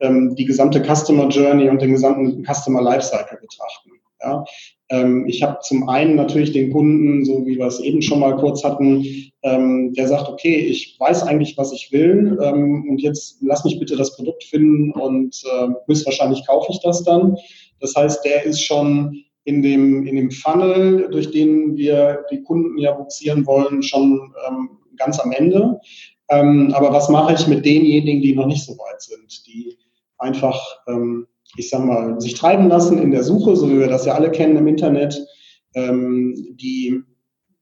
[0.00, 3.99] ähm, die gesamte Customer Journey und den gesamten Customer Lifecycle betrachten.
[4.22, 4.44] Ja?
[4.90, 8.36] Ähm, ich habe zum einen natürlich den Kunden, so wie wir es eben schon mal
[8.36, 9.04] kurz hatten,
[9.42, 13.78] ähm, der sagt, okay, ich weiß eigentlich, was ich will ähm, und jetzt lass mich
[13.78, 17.36] bitte das Produkt finden und äh, höchstwahrscheinlich kaufe ich das dann.
[17.80, 22.76] Das heißt, der ist schon in dem, in dem Funnel, durch den wir die Kunden
[22.78, 25.80] ja buxieren wollen, schon ähm, ganz am Ende.
[26.28, 29.76] Ähm, aber was mache ich mit denjenigen, die noch nicht so weit sind, die
[30.18, 31.26] einfach, ähm,
[31.56, 34.30] ich sag mal, sich treiben lassen in der Suche, so wie wir das ja alle
[34.30, 35.26] kennen im Internet,
[35.74, 37.02] ähm, die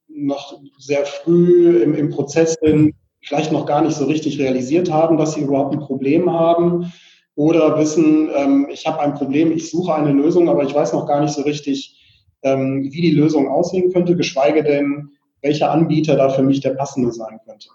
[0.08, 5.16] noch sehr früh im, im Prozess sind, vielleicht noch gar nicht so richtig realisiert haben,
[5.16, 6.92] dass sie überhaupt ein Problem haben
[7.34, 11.06] oder wissen, ähm, ich habe ein Problem, ich suche eine Lösung, aber ich weiß noch
[11.06, 11.94] gar nicht so richtig,
[12.42, 15.10] ähm, wie die Lösung aussehen könnte, geschweige denn,
[15.42, 17.68] welcher Anbieter da für mich der passende sein könnte.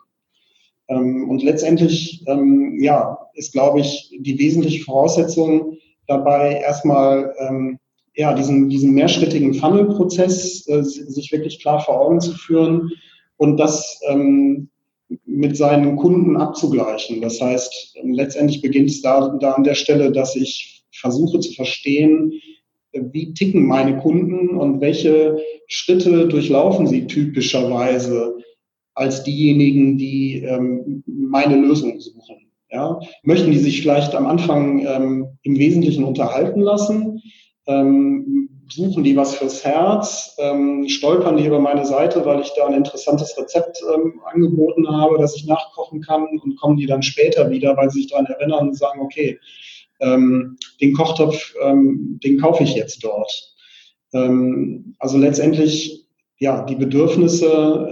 [0.89, 7.79] Ähm, und letztendlich, ähm, ja, ist, glaube ich, die wesentliche Voraussetzung dabei erstmal, ähm,
[8.15, 12.91] ja, diesen, diesen mehrschrittigen Funnel-Prozess äh, sich wirklich klar vor Augen zu führen
[13.37, 14.69] und das ähm,
[15.25, 17.21] mit seinen Kunden abzugleichen.
[17.21, 22.33] Das heißt, letztendlich beginnt es da, da an der Stelle, dass ich versuche zu verstehen,
[22.93, 25.37] wie ticken meine Kunden und welche
[25.67, 28.37] Schritte durchlaufen sie typischerweise
[28.93, 32.42] als diejenigen, die ähm, meine Lösung suchen.
[32.73, 32.99] Ja?
[33.21, 37.21] Möchten die sich vielleicht am Anfang ähm, im Wesentlichen unterhalten lassen?
[37.67, 40.36] Ähm, suchen die was fürs Herz?
[40.39, 45.19] Ähm, stolpern die über meine Seite, weil ich da ein interessantes Rezept ähm, angeboten habe,
[45.19, 48.69] das ich nachkochen kann und kommen die dann später wieder, weil sie sich daran erinnern
[48.69, 49.39] und sagen, okay,
[49.99, 53.49] ähm, den Kochtopf, ähm, den kaufe ich jetzt dort.
[54.99, 56.05] Also letztendlich,
[56.38, 57.89] ja, die Bedürfnisse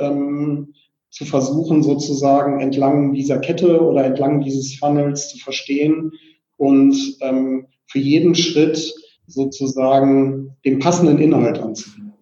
[1.12, 6.14] zu versuchen, sozusagen entlang dieser Kette oder entlang dieses Funnels zu verstehen
[6.58, 8.94] und ähm, für jeden Schritt
[9.28, 12.14] sozusagen den passenden Inhalt anzubieten.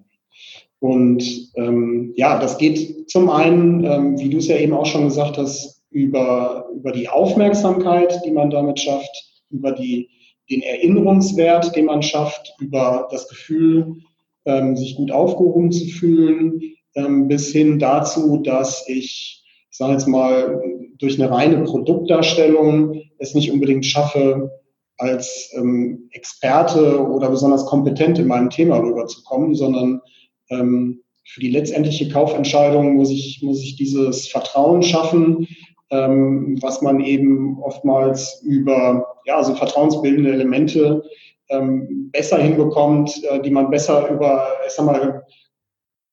[0.80, 5.06] Und ähm, ja, das geht zum einen, ähm, wie du es ja eben auch schon
[5.06, 10.10] gesagt hast, über, über die Aufmerksamkeit, die man damit schafft, über die,
[10.50, 13.98] den Erinnerungswert, den man schafft, über das Gefühl,
[14.46, 16.62] ähm, sich gut aufgehoben zu fühlen,
[16.96, 20.62] bis hin dazu, dass ich, ich sage jetzt mal,
[20.98, 24.52] durch eine reine Produktdarstellung es nicht unbedingt schaffe,
[24.98, 30.02] als ähm, Experte oder besonders kompetent in meinem Thema rüberzukommen, sondern
[30.50, 35.48] ähm, für die letztendliche Kaufentscheidung muss ich, muss ich dieses Vertrauen schaffen,
[35.90, 41.04] ähm, was man eben oftmals über ja, so vertrauensbildende Elemente
[41.50, 45.24] ähm, besser hinbekommt, äh, die man besser über, ich sag mal,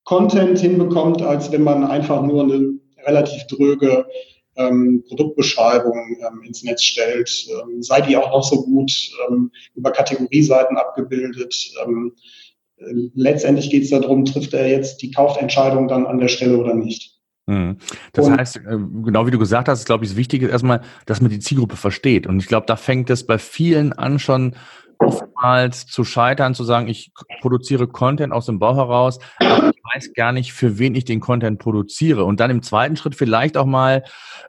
[0.06, 4.06] Content hinbekommt, als wenn man einfach nur eine relativ dröge
[4.56, 7.30] ähm, Produktbeschreibung ähm, ins Netz stellt.
[7.50, 8.90] Ähm, sei die auch noch so gut
[9.28, 11.54] ähm, über Kategorieseiten abgebildet.
[11.84, 12.12] Ähm,
[12.76, 16.74] äh, letztendlich geht es darum, trifft er jetzt die Kaufentscheidung dann an der Stelle oder
[16.74, 17.16] nicht.
[17.46, 17.78] Mhm.
[18.12, 21.20] Das heißt, äh, genau wie du gesagt hast, glaube ich, das Wichtige ist erstmal, dass
[21.20, 22.28] man die Zielgruppe versteht.
[22.28, 24.54] Und ich glaube, da fängt es bei vielen an, schon
[24.98, 30.14] oftmals zu scheitern, zu sagen, ich produziere Content aus dem Bau heraus, aber ich weiß
[30.14, 32.24] gar nicht, für wen ich den Content produziere.
[32.24, 34.04] Und dann im zweiten Schritt vielleicht auch mal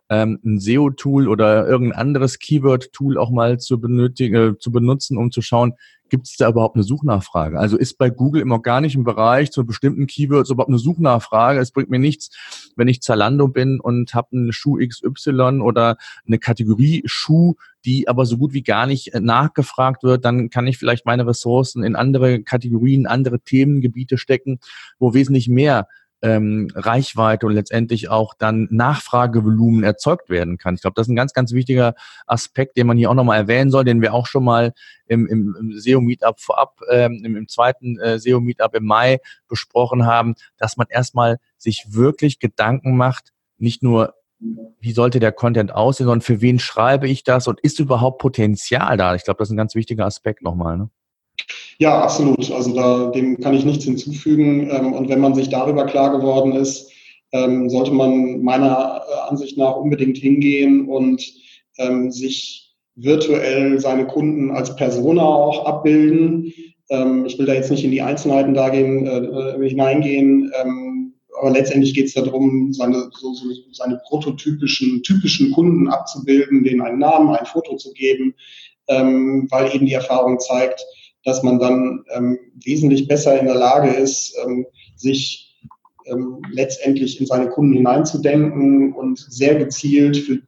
[0.09, 5.31] ähm, ein SEO-Tool oder irgendein anderes Keyword-Tool auch mal zu, benötigen, äh, zu benutzen, um
[5.31, 5.73] zu schauen,
[6.09, 7.59] gibt es da überhaupt eine Suchnachfrage?
[7.59, 11.59] Also ist bei Google im organischen Bereich zu bestimmten Keywords überhaupt eine Suchnachfrage?
[11.59, 12.29] Es bringt mir nichts,
[12.75, 18.25] wenn ich Zalando bin und habe einen Schuh XY oder eine Kategorie Schuh, die aber
[18.25, 21.95] so gut wie gar nicht äh, nachgefragt wird, dann kann ich vielleicht meine Ressourcen in
[21.95, 24.59] andere Kategorien, andere Themengebiete stecken,
[24.99, 25.87] wo wesentlich mehr
[26.21, 30.75] ähm, Reichweite und letztendlich auch dann Nachfragevolumen erzeugt werden kann.
[30.75, 31.93] Ich glaube, das ist ein ganz, ganz wichtiger
[32.25, 34.73] Aspekt, den man hier auch nochmal erwähnen soll, den wir auch schon mal
[35.05, 40.35] im, im, im SEO-Meetup vorab, ähm, im, im zweiten äh, SEO-Meetup im Mai besprochen haben,
[40.57, 44.13] dass man erstmal sich wirklich Gedanken macht, nicht nur
[44.79, 48.95] wie sollte der Content aussehen, sondern für wen schreibe ich das und ist überhaupt Potenzial
[48.95, 49.15] da?
[49.15, 50.77] Ich glaube, das ist ein ganz wichtiger Aspekt nochmal.
[50.77, 50.89] Ne?
[51.79, 52.51] Ja, absolut.
[52.51, 54.69] Also da, dem kann ich nichts hinzufügen.
[54.71, 56.91] Ähm, und wenn man sich darüber klar geworden ist,
[57.31, 61.21] ähm, sollte man meiner äh, Ansicht nach unbedingt hingehen und
[61.77, 66.51] ähm, sich virtuell seine Kunden als Persona auch abbilden.
[67.25, 70.51] ich will da jetzt nicht in die Einzelheiten da gehen, äh, äh, hineingehen,
[71.39, 76.97] aber letztendlich geht es darum, seine, so, so, seine prototypischen, typischen Kunden abzubilden, denen einen
[76.97, 78.33] Namen, ein Foto zu geben,
[78.87, 80.83] weil eben die Erfahrung zeigt,
[81.27, 85.57] dass man dann ähm, wesentlich besser in der Lage ist, ähm, sich
[86.05, 90.39] ähm, letztendlich in seine Kunden hineinzudenken und sehr gezielt für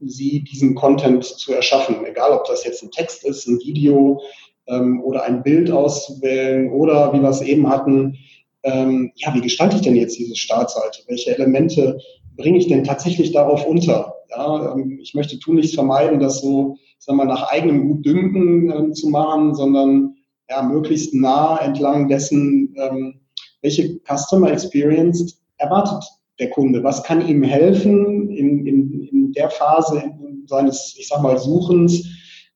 [0.00, 2.04] sie diesen Content zu erschaffen.
[2.04, 4.20] Egal, ob das jetzt ein Text ist, ein Video
[4.66, 8.18] ähm, oder ein Bild auszuwählen oder, wie wir es eben hatten,
[8.64, 11.04] ähm, ja, wie gestalte ich denn jetzt diese Startseite?
[11.06, 12.00] Welche Elemente
[12.36, 14.14] bringe ich denn tatsächlich darauf unter?
[14.28, 19.08] Ja, ich möchte tunlichst vermeiden, das so, sagen wir mal, nach eigenem Gutdünken ähm, zu
[19.08, 20.16] machen, sondern
[20.48, 23.20] ja, möglichst nah entlang dessen, ähm,
[23.62, 26.04] welche Customer Experience erwartet
[26.38, 26.82] der Kunde?
[26.84, 32.06] Was kann ihm helfen in, in, in der Phase in, seines, ich sag mal, Suchens,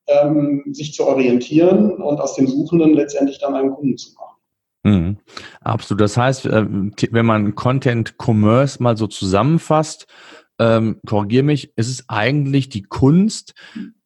[0.07, 4.33] ähm, sich zu orientieren und aus dem Suchenden letztendlich dann einen Kunden zu machen?
[4.83, 5.17] Mhm.
[5.61, 6.01] Absolut.
[6.01, 6.65] Das heißt, äh,
[7.11, 10.07] wenn man Content Commerce mal so zusammenfasst,
[10.59, 13.53] ähm, korrigiere mich, ist es eigentlich die Kunst,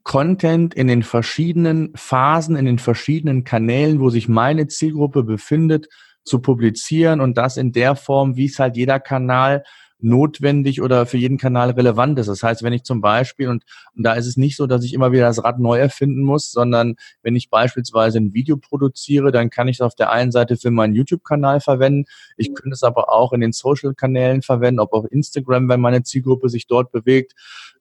[0.07, 5.89] Content in den verschiedenen Phasen, in den verschiedenen Kanälen, wo sich meine Zielgruppe befindet,
[6.23, 9.65] zu publizieren und das in der Form, wie es halt jeder Kanal
[9.99, 12.27] notwendig oder für jeden Kanal relevant ist.
[12.27, 13.63] Das heißt, wenn ich zum Beispiel, und,
[13.95, 16.51] und da ist es nicht so, dass ich immer wieder das Rad neu erfinden muss,
[16.51, 20.57] sondern wenn ich beispielsweise ein Video produziere, dann kann ich es auf der einen Seite
[20.57, 22.05] für meinen YouTube-Kanal verwenden.
[22.37, 26.49] Ich könnte es aber auch in den Social-Kanälen verwenden, ob auf Instagram, wenn meine Zielgruppe
[26.49, 27.33] sich dort bewegt,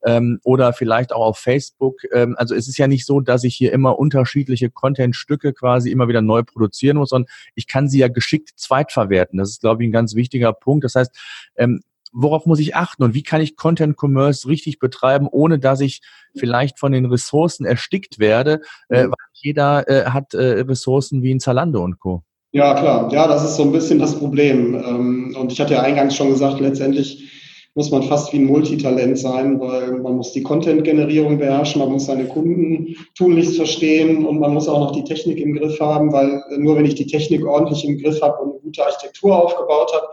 [0.04, 2.02] ähm, oder vielleicht auch auf Facebook.
[2.12, 6.08] Ähm, also es ist ja nicht so, dass ich hier immer unterschiedliche Content-Stücke quasi immer
[6.08, 9.38] wieder neu produzieren muss, sondern ich kann sie ja geschickt zweitverwerten.
[9.38, 10.84] Das ist, glaube ich, ein ganz wichtiger Punkt.
[10.84, 11.10] Das heißt,
[11.56, 15.80] ähm, worauf muss ich achten und wie kann ich Content Commerce richtig betreiben, ohne dass
[15.80, 16.00] ich
[16.36, 21.40] vielleicht von den Ressourcen erstickt werde, äh, weil jeder äh, hat äh, Ressourcen wie in
[21.40, 22.22] Zalando und Co.
[22.52, 23.12] Ja, klar.
[23.12, 24.74] Ja, das ist so ein bisschen das Problem.
[24.74, 27.30] Ähm, und ich hatte ja eingangs schon gesagt, letztendlich
[27.74, 32.06] muss man fast wie ein Multitalent sein, weil man muss die Content-Generierung beherrschen, man muss
[32.06, 36.42] seine Kunden tunlichst verstehen und man muss auch noch die Technik im Griff haben, weil
[36.56, 40.06] nur wenn ich die Technik ordentlich im Griff habe und eine gute Architektur aufgebaut habe,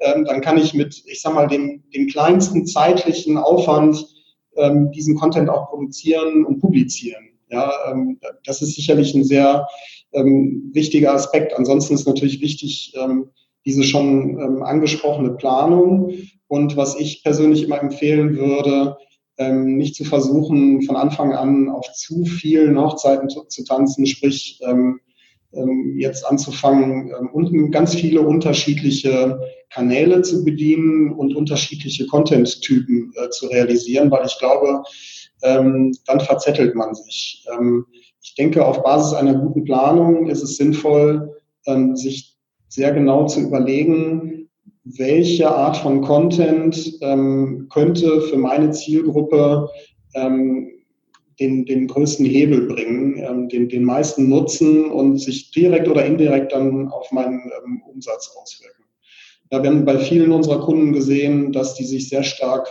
[0.00, 4.06] ähm, dann kann ich mit, ich sag mal, dem, dem kleinsten zeitlichen Aufwand
[4.56, 7.30] ähm, diesen Content auch produzieren und publizieren.
[7.50, 9.66] Ja, ähm, das ist sicherlich ein sehr
[10.12, 11.56] ähm, wichtiger Aspekt.
[11.56, 13.30] Ansonsten ist natürlich wichtig, ähm,
[13.64, 16.12] diese schon ähm, angesprochene Planung.
[16.46, 18.96] Und was ich persönlich immer empfehlen würde,
[19.38, 24.60] ähm, nicht zu versuchen, von Anfang an auf zu vielen Hochzeiten zu, zu tanzen, sprich
[24.66, 25.00] ähm,
[25.96, 33.46] jetzt anzufangen, ähm, und ganz viele unterschiedliche Kanäle zu bedienen und unterschiedliche Content-Typen äh, zu
[33.46, 34.82] realisieren, weil ich glaube,
[35.42, 37.46] ähm, dann verzettelt man sich.
[37.52, 37.86] Ähm,
[38.22, 41.34] ich denke, auf Basis einer guten Planung ist es sinnvoll,
[41.66, 42.36] ähm, sich
[42.68, 44.48] sehr genau zu überlegen,
[44.84, 49.68] welche Art von Content ähm, könnte für meine Zielgruppe
[51.40, 56.52] den, den größten Hebel bringen, ähm, den, den meisten Nutzen und sich direkt oder indirekt
[56.52, 58.84] dann auf meinen ähm, Umsatz auswirken.
[59.50, 62.68] Ja, wir haben bei vielen unserer Kunden gesehen, dass die sich sehr stark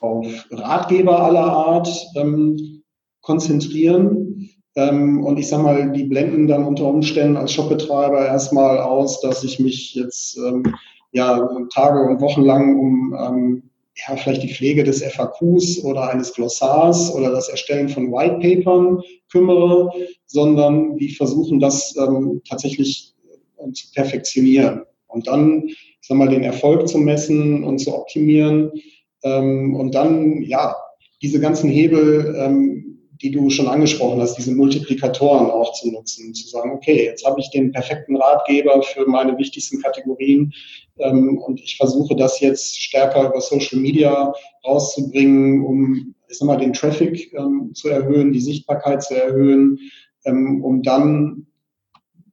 [0.00, 2.82] auf Ratgeber aller Art ähm,
[3.22, 4.50] konzentrieren.
[4.74, 9.44] Ähm, und ich sage mal, die blenden dann unter Umständen als Shopbetreiber erstmal aus, dass
[9.44, 10.62] ich mich jetzt ähm,
[11.12, 13.62] ja, Tage und Wochen lang um ähm,
[13.96, 19.90] ja, vielleicht die Pflege des FAQs oder eines Glossars oder das Erstellen von Whitepapern kümmere,
[20.26, 23.14] sondern die versuchen das ähm, tatsächlich
[23.58, 28.72] äh, zu perfektionieren und dann, ich sag mal, den Erfolg zu messen und zu optimieren
[29.24, 30.74] ähm, und dann, ja,
[31.20, 32.91] diese ganzen Hebel, ähm,
[33.22, 37.40] die du schon angesprochen hast, diese Multiplikatoren auch zu nutzen, zu sagen, okay, jetzt habe
[37.40, 40.52] ich den perfekten Ratgeber für meine wichtigsten Kategorien
[40.98, 44.34] ähm, und ich versuche das jetzt stärker über Social Media
[44.66, 49.78] rauszubringen, um ich sag mal, den Traffic ähm, zu erhöhen, die Sichtbarkeit zu erhöhen,
[50.24, 51.46] ähm, um dann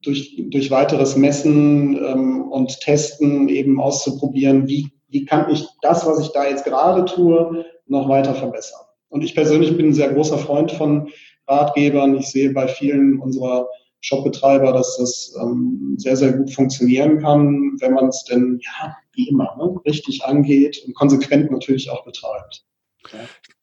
[0.02, 6.20] durch, durch weiteres Messen ähm, und Testen eben auszuprobieren, wie, wie kann ich das, was
[6.20, 8.89] ich da jetzt gerade tue, noch weiter verbessern.
[9.10, 11.10] Und ich persönlich bin ein sehr großer Freund von
[11.48, 12.16] Ratgebern.
[12.16, 13.68] Ich sehe bei vielen unserer
[14.02, 19.28] Shopbetreiber, dass das ähm, sehr, sehr gut funktionieren kann, wenn man es denn, ja, wie
[19.28, 22.66] immer, ne, richtig angeht und konsequent natürlich auch betreibt.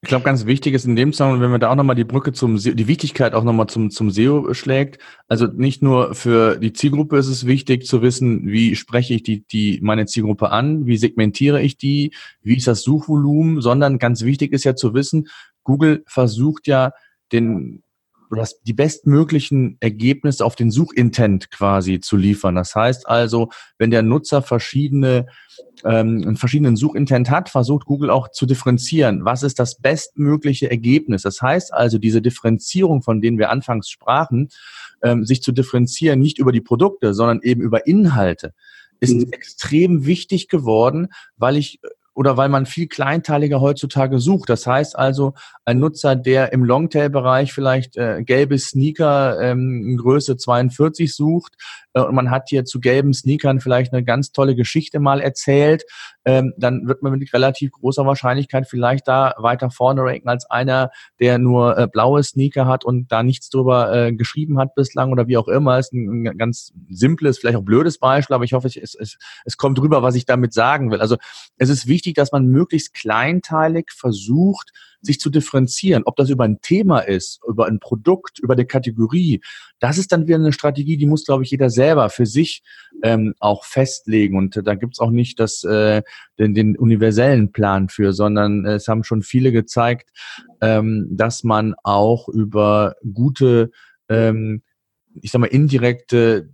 [0.01, 2.32] Ich glaube, ganz wichtig ist in dem Zusammenhang, wenn man da auch nochmal die Brücke
[2.32, 4.99] zum, die Wichtigkeit auch nochmal zum, zum SEO schlägt.
[5.28, 9.45] Also nicht nur für die Zielgruppe ist es wichtig zu wissen, wie spreche ich die,
[9.47, 14.53] die, meine Zielgruppe an, wie segmentiere ich die, wie ist das Suchvolumen, sondern ganz wichtig
[14.53, 15.28] ist ja zu wissen,
[15.64, 16.93] Google versucht ja
[17.32, 17.82] den
[18.31, 22.55] das, die bestmöglichen Ergebnisse auf den Suchintent quasi zu liefern.
[22.55, 25.27] Das heißt also, wenn der Nutzer verschiedene
[25.85, 29.24] ähm, einen verschiedenen Suchintent hat, versucht Google auch zu differenzieren.
[29.24, 31.22] Was ist das bestmögliche Ergebnis?
[31.22, 34.49] Das heißt also, diese Differenzierung, von denen wir anfangs sprachen,
[35.03, 38.55] ähm, sich zu differenzieren, nicht über die Produkte, sondern eben über Inhalte,
[39.01, 39.33] ist mhm.
[39.33, 41.81] extrem wichtig geworden, weil ich
[42.17, 44.49] oder weil man viel kleinteiliger heutzutage sucht.
[44.49, 45.35] Das heißt also,
[45.67, 51.57] ein Nutzer, der im Longtail-Bereich vielleicht äh, gelbe Sneaker ähm, Größe 42 sucht
[51.93, 55.85] äh, und man hat hier zu gelben Sneakern vielleicht eine ganz tolle Geschichte mal erzählt,
[56.25, 60.91] ähm, dann wird man mit relativ großer Wahrscheinlichkeit vielleicht da weiter vorne ranken als einer,
[61.21, 65.29] der nur äh, blaue Sneaker hat und da nichts drüber äh, geschrieben hat bislang oder
[65.29, 65.79] wie auch immer.
[65.79, 69.57] Ist ein, ein ganz simples, vielleicht auch blödes Beispiel, aber ich hoffe, es, es, es
[69.59, 71.01] kommt rüber, was ich damit sagen will.
[71.01, 71.17] Also
[71.59, 76.03] es ist wichtig, dass man möglichst kleinteilig versucht, sich zu differenzieren.
[76.05, 79.41] Ob das über ein Thema ist, über ein Produkt, über eine Kategorie,
[79.79, 82.63] das ist dann wieder eine Strategie, die muss, glaube ich, jeder selber für sich
[83.03, 84.37] ähm, auch festlegen.
[84.37, 86.03] Und äh, da gibt's auch nicht das, äh,
[86.39, 90.11] den, den universellen Plan für, sondern äh, es haben schon viele gezeigt,
[90.61, 93.71] ähm, dass man auch über gute
[94.09, 94.63] ähm,
[95.23, 96.51] ich sag mal, indirekte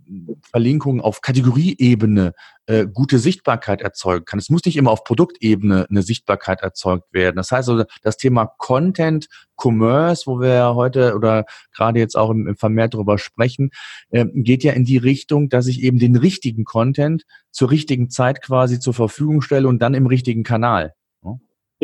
[0.49, 2.33] Verlinkungen auf Kategorieebene
[2.65, 4.39] äh, gute Sichtbarkeit erzeugen kann.
[4.39, 7.35] Es muss nicht immer auf Produktebene eine Sichtbarkeit erzeugt werden.
[7.35, 11.45] Das heißt also, das Thema Content, Commerce, wo wir ja heute oder
[11.75, 13.71] gerade jetzt auch im, im vermehrt darüber sprechen,
[14.11, 18.41] äh, geht ja in die Richtung, dass ich eben den richtigen Content zur richtigen Zeit
[18.41, 20.93] quasi zur Verfügung stelle und dann im richtigen Kanal.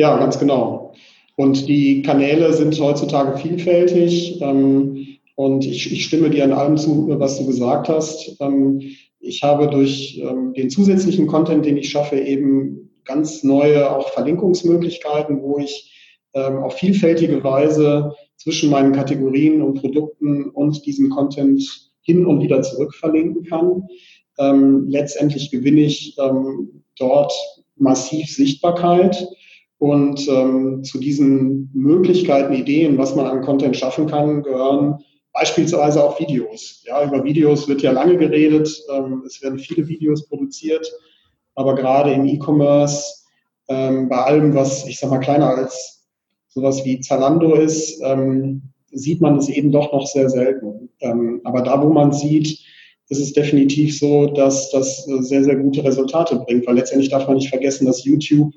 [0.00, 0.94] Ja, ganz genau.
[1.36, 4.40] Und die Kanäle sind heutzutage vielfältig.
[4.40, 8.36] Ähm, und ich, ich stimme dir an allem zu, was du gesagt hast.
[8.40, 8.82] Ähm,
[9.20, 15.40] ich habe durch ähm, den zusätzlichen Content, den ich schaffe, eben ganz neue auch Verlinkungsmöglichkeiten,
[15.40, 22.26] wo ich ähm, auf vielfältige Weise zwischen meinen Kategorien und Produkten und diesem Content hin
[22.26, 23.86] und wieder zurück verlinken kann.
[24.88, 26.16] letztendlich gewinne ich
[26.98, 27.32] dort
[27.76, 29.28] massiv Sichtbarkeit.
[29.76, 35.04] Und zu diesen Möglichkeiten, Ideen, was man an Content schaffen kann, gehören
[35.40, 36.84] Beispielsweise auch Videos.
[36.86, 38.68] Ja, über Videos wird ja lange geredet.
[38.92, 40.86] Ähm, es werden viele Videos produziert.
[41.54, 43.24] Aber gerade im E-Commerce,
[43.68, 46.06] ähm, bei allem, was ich sag mal kleiner als
[46.48, 48.60] sowas wie Zalando ist, ähm,
[48.92, 50.90] sieht man es eben doch noch sehr selten.
[51.44, 52.58] Aber da, wo man sieht,
[53.08, 56.66] ist es definitiv so, dass das sehr, sehr gute Resultate bringt.
[56.66, 58.52] Weil letztendlich darf man nicht vergessen, dass YouTube,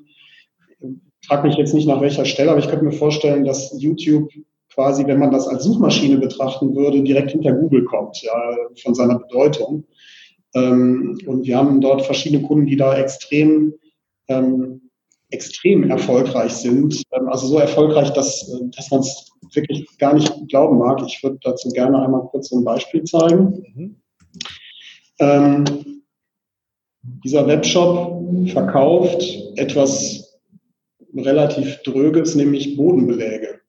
[0.80, 4.28] ich frage mich jetzt nicht nach welcher Stelle, aber ich könnte mir vorstellen, dass YouTube
[4.74, 9.18] quasi, wenn man das als Suchmaschine betrachten würde, direkt hinter Google kommt, ja, von seiner
[9.18, 9.84] Bedeutung.
[10.54, 13.74] Ähm, und wir haben dort verschiedene Kunden, die da extrem,
[14.28, 14.90] ähm,
[15.30, 17.02] extrem erfolgreich sind.
[17.12, 21.02] Ähm, also so erfolgreich, dass, äh, dass man es wirklich gar nicht glauben mag.
[21.06, 23.64] Ich würde dazu gerne einmal kurz so ein Beispiel zeigen.
[23.74, 23.96] Mhm.
[25.20, 25.64] Ähm,
[27.24, 29.22] dieser Webshop verkauft
[29.56, 30.40] etwas
[31.16, 33.60] relativ Dröges, nämlich Bodenbeläge.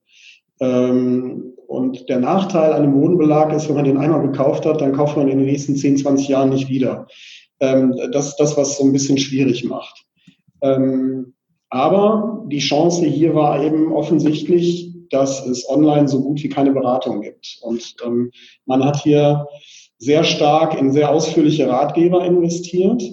[0.59, 4.93] Ähm, und der Nachteil an dem Bodenbelag ist, wenn man den einmal gekauft hat, dann
[4.93, 7.07] kauft man in den nächsten 10, 20 Jahren nicht wieder.
[7.59, 10.05] Ähm, das ist das, was so ein bisschen schwierig macht.
[10.61, 11.33] Ähm,
[11.69, 17.21] aber die Chance hier war eben offensichtlich, dass es online so gut wie keine Beratung
[17.21, 17.59] gibt.
[17.61, 17.95] Und
[18.65, 19.47] man hat hier
[19.97, 23.03] sehr stark in sehr ausführliche Ratgeber investiert.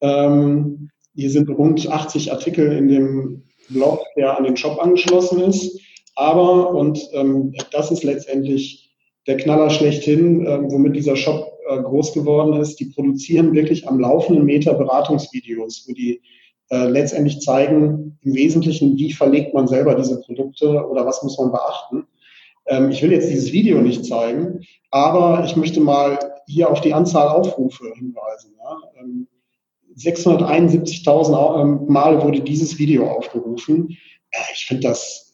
[0.00, 5.78] hier sind rund 80 Artikel in dem Blog, der an den Shop angeschlossen ist.
[6.14, 8.90] Aber, und ähm, das ist letztendlich
[9.26, 14.00] der Knaller schlechthin, ähm, womit dieser Shop äh, groß geworden ist, die produzieren wirklich am
[14.00, 16.20] laufenden Meter Beratungsvideos, wo die
[16.70, 21.52] äh, letztendlich zeigen, im Wesentlichen, wie verlegt man selber diese Produkte oder was muss man
[21.52, 22.06] beachten.
[22.66, 26.94] Ähm, ich will jetzt dieses Video nicht zeigen, aber ich möchte mal hier auf die
[26.94, 28.54] Anzahl Aufrufe hinweisen.
[28.58, 28.78] Ja?
[29.00, 29.26] Ähm,
[29.96, 33.96] 671.000 ähm, Mal wurde dieses Video aufgerufen.
[34.32, 35.29] Ja, ich finde das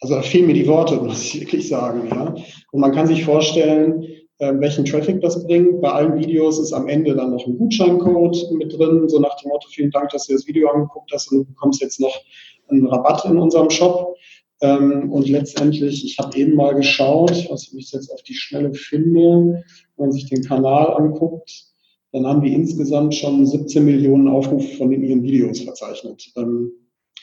[0.00, 2.08] also da fehlen mir die Worte, muss ich wirklich sagen.
[2.08, 2.34] Ja.
[2.72, 4.04] Und man kann sich vorstellen,
[4.38, 5.80] äh, welchen Traffic das bringt.
[5.80, 9.48] Bei allen Videos ist am Ende dann noch ein Gutscheincode mit drin, so nach dem
[9.48, 12.20] Motto, vielen Dank, dass du das Video angeguckt hast und du bekommst jetzt noch
[12.68, 14.16] einen Rabatt in unserem Shop.
[14.62, 19.62] Ähm, und letztendlich, ich habe eben mal geschaut, was ich jetzt auf die Schnelle finde,
[19.96, 21.66] wenn man sich den Kanal anguckt,
[22.12, 26.32] dann haben wir insgesamt schon 17 Millionen Aufrufe von den ihren Videos verzeichnet.
[26.36, 26.72] Ähm,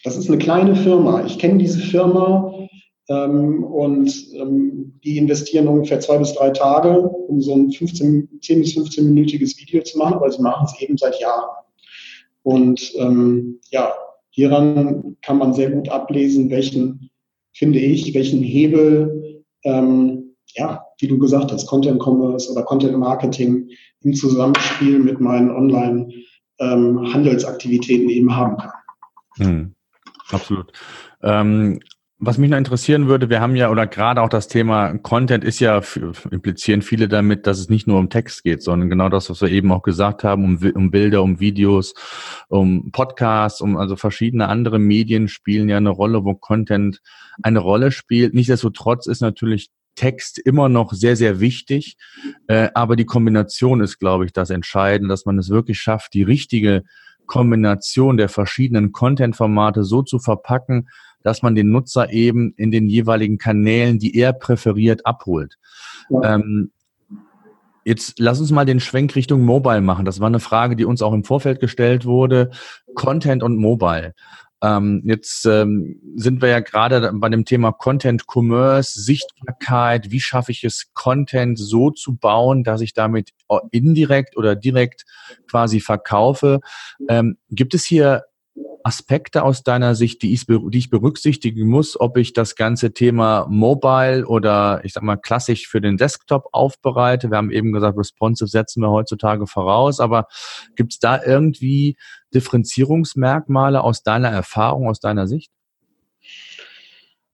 [0.03, 1.25] das ist eine kleine Firma.
[1.25, 2.53] Ich kenne diese Firma
[3.09, 8.59] ähm, und ähm, die investieren ungefähr zwei bis drei Tage, um so ein 15, 10
[8.59, 11.49] bis 15-minütiges Video zu machen, aber sie machen es eben seit Jahren.
[12.43, 13.93] Und ähm, ja,
[14.29, 17.09] hieran kann man sehr gut ablesen, welchen,
[17.53, 20.23] finde ich, welchen Hebel ähm,
[20.55, 23.69] ja, wie du gesagt hast, Content Commerce oder Content Marketing
[24.01, 28.71] im Zusammenspiel mit meinen Online-Handelsaktivitäten ähm, eben haben kann.
[29.37, 29.72] Hm,
[30.33, 30.71] absolut.
[31.21, 31.79] Ähm,
[32.25, 35.59] was mich noch interessieren würde, wir haben ja, oder gerade auch das Thema Content ist
[35.59, 35.81] ja,
[36.31, 39.49] implizieren viele damit, dass es nicht nur um Text geht, sondern genau das, was wir
[39.49, 41.93] eben auch gesagt haben, um, um Bilder, um Videos,
[42.47, 47.01] um Podcasts, um also verschiedene andere Medien spielen ja eine Rolle, wo Content
[47.41, 48.33] eine Rolle spielt.
[48.33, 51.97] Nichtsdestotrotz ist natürlich Text immer noch sehr, sehr wichtig,
[52.47, 56.23] äh, aber die Kombination ist, glaube ich, das Entscheidende, dass man es wirklich schafft, die
[56.23, 56.83] richtige
[57.25, 60.89] Kombination der verschiedenen Content-Formate so zu verpacken,
[61.23, 65.57] dass man den Nutzer eben in den jeweiligen Kanälen, die er präferiert, abholt.
[66.09, 66.35] Ja.
[66.35, 66.71] Ähm,
[67.85, 70.05] Jetzt lass uns mal den Schwenk Richtung Mobile machen.
[70.05, 72.51] Das war eine Frage, die uns auch im Vorfeld gestellt wurde.
[72.95, 74.13] Content und Mobile.
[74.63, 80.09] Ähm, jetzt ähm, sind wir ja gerade bei dem Thema Content Commerce, Sichtbarkeit.
[80.09, 83.31] Wie schaffe ich es, Content so zu bauen, dass ich damit
[83.71, 85.03] indirekt oder direkt
[85.51, 86.61] quasi verkaufe?
[87.09, 88.23] Ähm, gibt es hier
[88.83, 94.81] Aspekte aus deiner Sicht, die ich, berücksichtigen muss, ob ich das ganze Thema Mobile oder
[94.83, 97.29] ich sag mal klassisch für den Desktop aufbereite?
[97.29, 100.27] Wir haben eben gesagt, responsive setzen wir heutzutage voraus, aber
[100.75, 101.95] gibt es da irgendwie
[102.33, 105.51] Differenzierungsmerkmale aus deiner Erfahrung, aus deiner Sicht?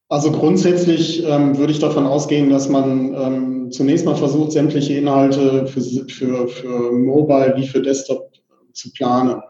[0.07, 5.67] Also grundsätzlich ähm, würde ich davon ausgehen, dass man ähm, zunächst mal versucht, sämtliche Inhalte
[5.67, 8.31] für, für, für Mobile wie für Desktop
[8.73, 9.41] zu planen.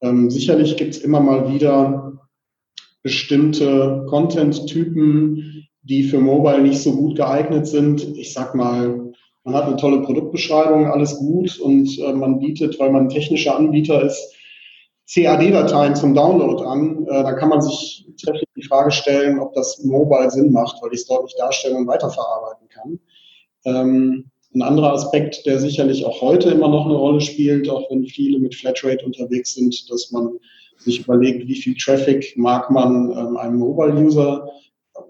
[0.00, 2.12] Ähm, sicherlich gibt es immer mal wieder
[3.02, 8.02] bestimmte Content-Typen, die für Mobile nicht so gut geeignet sind.
[8.16, 9.12] Ich sag mal,
[9.44, 13.56] man hat eine tolle Produktbeschreibung, alles gut und äh, man bietet, weil man ein technischer
[13.56, 14.34] Anbieter ist,
[15.12, 17.06] CAD-Dateien zum Download an.
[17.06, 20.92] Äh, da kann man sich trefflich die Frage stellen, ob das Mobile Sinn macht, weil
[20.92, 23.00] ich es dort nicht darstellen und weiterverarbeiten kann.
[23.64, 28.04] Ähm, ein anderer Aspekt, der sicherlich auch heute immer noch eine Rolle spielt, auch wenn
[28.06, 30.38] viele mit Flatrate unterwegs sind, dass man
[30.78, 34.48] sich überlegt, wie viel Traffic mag man ähm, einem Mobile-User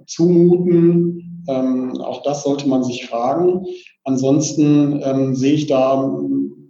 [0.06, 1.44] zumuten.
[1.48, 3.66] Ähm, auch das sollte man sich fragen.
[4.04, 5.96] Ansonsten ähm, sehe ich da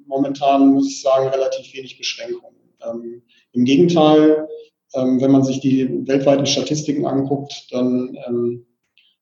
[0.07, 2.57] momentan, muss ich sagen, relativ wenig Beschränkungen.
[2.85, 3.22] Ähm,
[3.53, 4.49] Im Gegenteil,
[4.95, 8.66] ähm, wenn man sich die weltweiten Statistiken anguckt, dann ähm,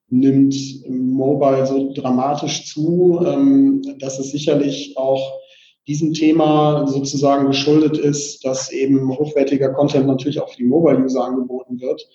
[0.08, 0.54] nimmt
[0.88, 5.40] Mobile so dramatisch zu, ähm, dass es sicherlich auch
[5.86, 11.80] diesem Thema sozusagen geschuldet ist, dass eben hochwertiger Content natürlich auch für die Mobile-User angeboten
[11.80, 12.06] wird,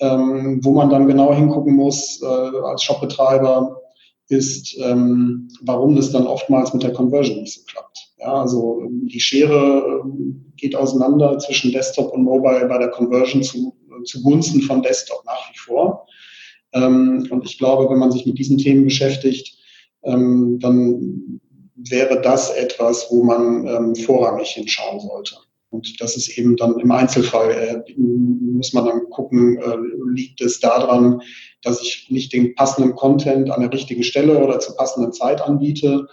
[0.00, 3.80] ähm, wo man dann genau hingucken muss äh, als Shopbetreiber,
[4.28, 8.12] ist, ähm, warum das dann oftmals mit der Conversion nicht so klappt.
[8.18, 10.04] Ja, also die Schere
[10.56, 13.74] geht auseinander zwischen Desktop und Mobile bei der Conversion zu,
[14.04, 16.06] zugunsten von Desktop nach wie vor.
[16.72, 19.56] Ähm, und ich glaube, wenn man sich mit diesen Themen beschäftigt,
[20.02, 21.40] ähm, dann
[21.76, 25.36] wäre das etwas, wo man ähm, vorrangig hinschauen sollte.
[25.70, 29.76] Und das ist eben dann im Einzelfall, äh, muss man dann gucken, äh,
[30.12, 31.20] liegt es daran,
[31.62, 36.06] dass ich nicht den passenden Content an der richtigen Stelle oder zur passenden Zeit anbiete?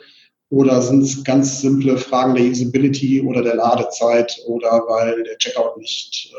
[0.49, 5.77] Oder sind es ganz simple Fragen der Usability oder der Ladezeit oder weil der Checkout
[5.77, 6.33] nicht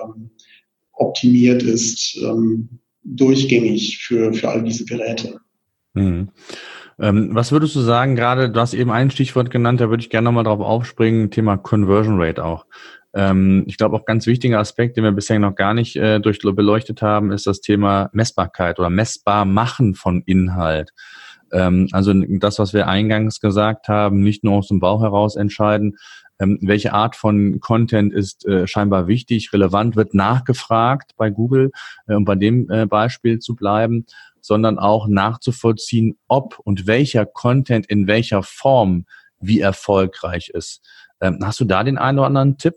[0.93, 2.17] optimiert ist?
[3.07, 5.41] Durchgängig für, für all diese Geräte.
[5.95, 6.31] Mhm.
[6.99, 10.11] Ähm, was würdest du sagen, gerade, du hast eben ein Stichwort genannt, da würde ich
[10.11, 12.67] gerne nochmal drauf aufspringen, Thema Conversion Rate auch.
[13.15, 16.39] Ähm, ich glaube, auch ganz wichtiger Aspekt, den wir bisher noch gar nicht äh, durch,
[16.41, 20.93] beleuchtet haben, ist das Thema Messbarkeit oder messbar machen von Inhalt.
[21.53, 25.97] Ähm, also das, was wir eingangs gesagt haben, nicht nur aus dem Bauch heraus entscheiden,
[26.39, 31.71] ähm, welche Art von Content ist äh, scheinbar wichtig, relevant, wird nachgefragt bei Google,
[32.07, 34.07] äh, um bei dem äh, Beispiel zu bleiben,
[34.41, 39.07] sondern auch nachzuvollziehen, ob und welcher Content in welcher Form
[39.41, 40.83] wie erfolgreich ist.
[41.21, 42.75] Ähm, hast du da den einen oder anderen Tipp?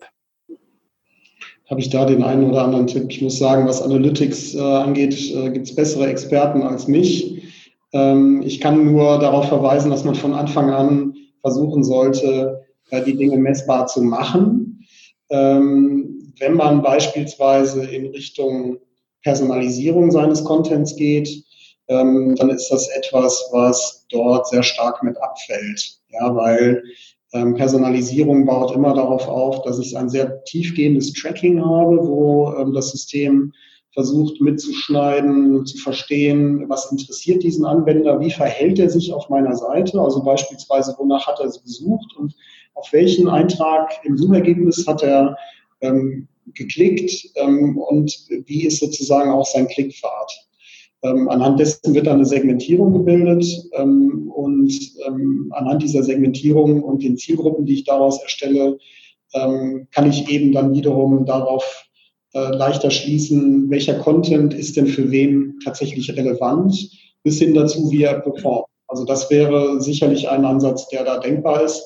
[1.70, 3.06] Habe ich da den einen oder anderen Tipp?
[3.10, 7.44] Ich muss sagen, was Analytics äh, angeht, äh, gibt es bessere Experten als mich.
[7.92, 13.38] Ähm, ich kann nur darauf verweisen, dass man von Anfang an versuchen sollte, die Dinge
[13.38, 14.86] messbar zu machen.
[15.30, 18.78] Ähm, wenn man beispielsweise in Richtung
[19.24, 21.44] Personalisierung seines Contents geht,
[21.88, 26.00] ähm, dann ist das etwas, was dort sehr stark mit abfällt.
[26.10, 26.84] Ja, weil
[27.34, 32.92] ähm, Personalisierung baut immer darauf auf, dass ich ein sehr tiefgehendes Tracking habe, wo das
[32.92, 33.54] System
[33.94, 40.00] versucht mitzuschneiden, zu verstehen, was interessiert diesen Anwender, wie verhält er sich auf meiner Seite,
[40.00, 42.36] also beispielsweise, wonach hat er gesucht und
[42.80, 45.38] auf welchen Eintrag im Suchergebnis hat er
[45.82, 50.32] ähm, geklickt ähm, und wie ist sozusagen auch sein Klickpfad.
[51.04, 54.74] Ähm, anhand dessen wird dann eine Segmentierung gebildet ähm, und
[55.06, 58.78] ähm, anhand dieser Segmentierung und den Zielgruppen, die ich daraus erstelle,
[59.34, 61.86] ähm, kann ich eben dann wiederum darauf
[62.34, 66.90] äh, leichter schließen, welcher Content ist denn für wen tatsächlich relevant,
[67.24, 68.66] bis hin dazu, wie er performt.
[68.88, 71.84] Also das wäre sicherlich ein Ansatz, der da denkbar ist.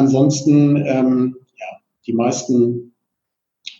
[0.00, 1.66] Ansonsten, ähm, ja,
[2.06, 2.94] die meisten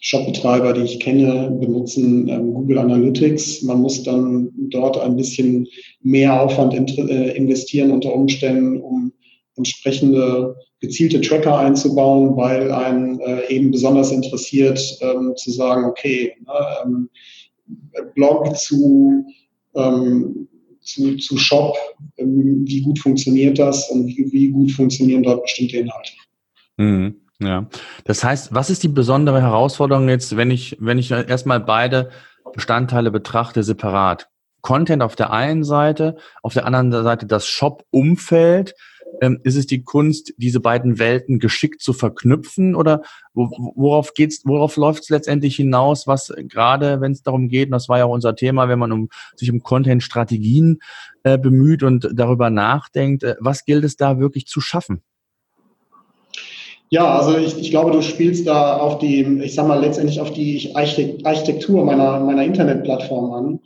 [0.02, 3.62] Shopbetreiber, die ich kenne, benutzen ähm, Google Analytics.
[3.62, 5.66] Man muss dann dort ein bisschen
[6.02, 9.12] mehr Aufwand äh, investieren unter Umständen, um
[9.56, 16.52] entsprechende gezielte Tracker einzubauen, weil einen äh, eben besonders interessiert ähm, zu sagen, okay, ne,
[16.84, 17.08] ähm,
[18.14, 19.24] Blog zu,
[19.74, 20.48] ähm,
[20.92, 21.76] zu, zu Shop,
[22.16, 26.12] ähm, wie gut funktioniert das und wie, wie gut funktionieren dort bestimmte Inhalte.
[26.76, 27.16] Mhm.
[27.42, 27.66] Ja,
[28.04, 32.10] das heißt, was ist die besondere Herausforderung jetzt, wenn ich, wenn ich erstmal beide
[32.52, 34.28] Bestandteile betrachte separat?
[34.60, 38.74] Content auf der einen Seite, auf der anderen Seite das Shop-Umfeld.
[39.20, 43.02] Ähm, ist es die Kunst, diese beiden Welten geschickt zu verknüpfen oder
[43.34, 47.88] worauf geht's, worauf läuft es letztendlich hinaus, was gerade, wenn es darum geht, und das
[47.88, 50.80] war ja auch unser Thema, wenn man um, sich um Content-Strategien
[51.22, 55.02] äh, bemüht und darüber nachdenkt, äh, was gilt es da wirklich zu schaffen?
[56.90, 60.32] Ja, also ich, ich glaube, du spielst da auf die, ich sag mal, letztendlich auf
[60.32, 63.60] die Architektur meiner, meiner Internetplattform an.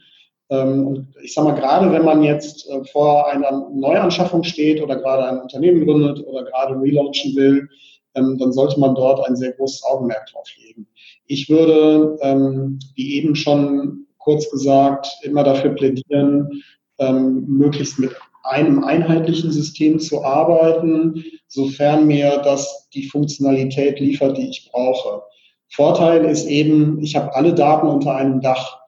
[0.55, 4.97] Ähm, und ich sag mal, gerade wenn man jetzt äh, vor einer Neuanschaffung steht oder
[4.97, 7.69] gerade ein Unternehmen gründet oder gerade relaunchen will,
[8.15, 10.87] ähm, dann sollte man dort ein sehr großes Augenmerk drauf legen.
[11.27, 16.63] Ich würde, ähm, wie eben schon kurz gesagt, immer dafür plädieren,
[16.97, 18.13] möglichst mit
[18.45, 25.23] einem einheitlichen System zu arbeiten, sofern mir das die Funktionalität liefert, die ich brauche.
[25.69, 28.79] Vorteil ist eben, ich habe alle Daten unter einem Dach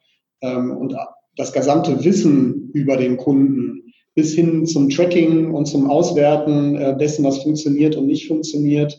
[0.41, 0.97] und
[1.37, 7.25] das gesamte Wissen über den Kunden bis hin zum Tracking und zum Auswerten äh, dessen,
[7.25, 8.99] was funktioniert und nicht funktioniert,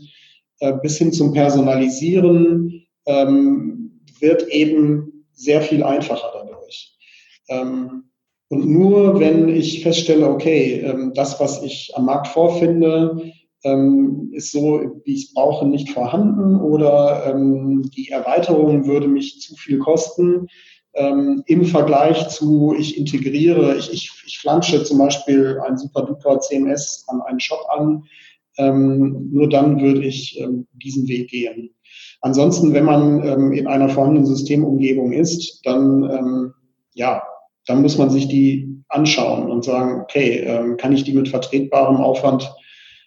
[0.59, 6.95] äh, bis hin zum Personalisieren, ähm, wird eben sehr viel einfacher dadurch.
[7.49, 8.03] Ähm,
[8.49, 13.33] und nur wenn ich feststelle, okay, ähm, das, was ich am Markt vorfinde,
[14.31, 17.35] ist so, wie ich es brauche, nicht vorhanden oder
[17.97, 20.47] die Erweiterung würde mich zu viel kosten,
[20.99, 27.05] im Vergleich zu, ich integriere, ich, ich, ich flansche zum Beispiel ein super duper CMS
[27.07, 28.03] an einen Shop an,
[28.57, 30.43] nur dann würde ich
[30.73, 31.69] diesen Weg gehen.
[32.21, 36.53] Ansonsten, wenn man in einer vorhandenen Systemumgebung ist, dann
[36.97, 37.21] ja,
[37.67, 41.97] dann muss man sich die anschauen und sagen, okay, ähm, kann ich die mit vertretbarem
[41.97, 42.51] Aufwand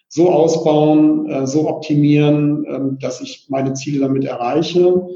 [0.07, 5.07] so ausbauen, äh, so optimieren, ähm, dass ich meine Ziele damit erreiche?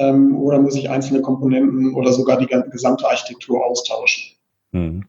[0.00, 4.24] Ähm, oder muss ich einzelne Komponenten oder sogar die gesamte Architektur austauschen?
[4.72, 5.04] Hm.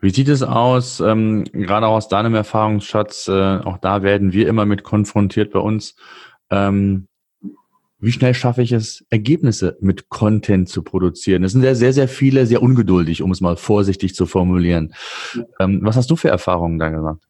[0.00, 4.66] Wie sieht es aus, ähm, gerade aus deinem Erfahrungsschatz, äh, auch da werden wir immer
[4.66, 5.94] mit konfrontiert bei uns.
[6.50, 7.06] Ähm,
[8.00, 11.44] wie schnell schaffe ich es, Ergebnisse mit Content zu produzieren?
[11.44, 14.92] Es sind sehr, sehr, sehr viele, sehr ungeduldig, um es mal vorsichtig zu formulieren.
[15.60, 17.20] Ähm, was hast du für Erfahrungen da gemacht?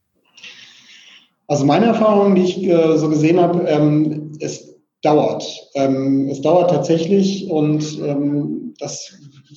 [1.46, 4.71] Also meine Erfahrung, die ich äh, so gesehen habe, ähm, es
[5.02, 5.44] dauert.
[5.74, 9.14] Ähm, es dauert tatsächlich und ähm, das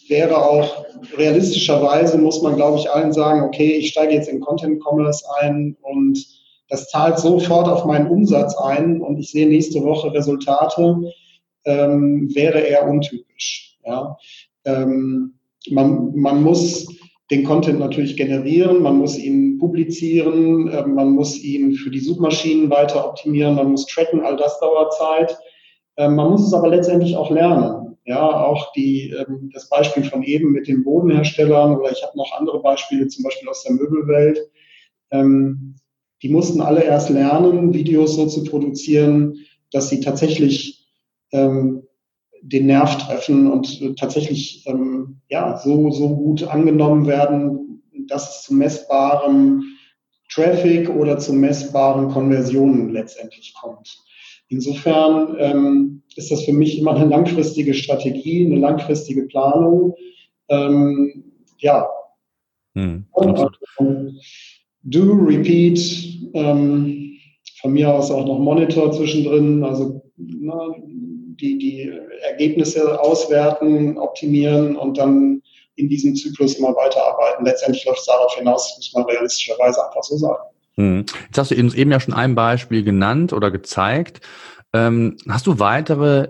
[0.07, 0.85] wäre auch
[1.17, 5.77] realistischerweise, muss man, glaube ich, allen sagen, okay, ich steige jetzt in Content Commerce ein
[5.81, 6.23] und
[6.69, 11.11] das zahlt sofort auf meinen Umsatz ein und ich sehe nächste Woche Resultate,
[11.65, 13.77] ähm, wäre eher untypisch.
[13.85, 14.17] Ja?
[14.65, 15.35] Ähm,
[15.69, 16.87] man, man muss
[17.31, 22.69] den Content natürlich generieren, man muss ihn publizieren, äh, man muss ihn für die Suchmaschinen
[22.69, 25.37] weiter optimieren, man muss tracken, all das dauert Zeit.
[25.95, 27.97] Äh, man muss es aber letztendlich auch lernen.
[28.05, 32.31] Ja, auch die, ähm, das Beispiel von eben mit den Bodenherstellern oder ich habe noch
[32.37, 34.39] andere Beispiele, zum Beispiel aus der Möbelwelt.
[35.09, 35.75] Ähm,
[36.21, 39.37] die mussten alle erst lernen, Videos so zu produzieren,
[39.71, 40.87] dass sie tatsächlich
[41.31, 41.84] ähm,
[42.47, 48.53] den Nerv treffen und tatsächlich ähm, ja, so, so gut angenommen werden, dass es zu
[48.53, 49.63] messbarem
[50.31, 53.97] Traffic oder zu messbaren Konversionen letztendlich kommt.
[54.47, 59.95] Insofern ähm, ist das für mich immer eine langfristige Strategie, eine langfristige Planung.
[60.49, 61.23] Ähm,
[61.57, 61.87] ja.
[62.75, 63.05] Hm,
[64.83, 65.79] do, repeat,
[66.33, 67.17] ähm,
[67.61, 70.75] von mir aus auch noch Monitor zwischendrin, also na,
[71.39, 71.91] die, die
[72.23, 75.41] Ergebnisse auswerten, optimieren und dann
[75.75, 77.45] in diesem Zyklus immer weiterarbeiten.
[77.45, 80.43] Letztendlich läuft es darauf hinaus, muss man realistischerweise einfach so sagen.
[80.75, 81.05] Hm.
[81.27, 84.21] Jetzt hast du uns eben ja schon ein Beispiel genannt oder gezeigt.
[84.73, 86.29] Ähm, hast du weitere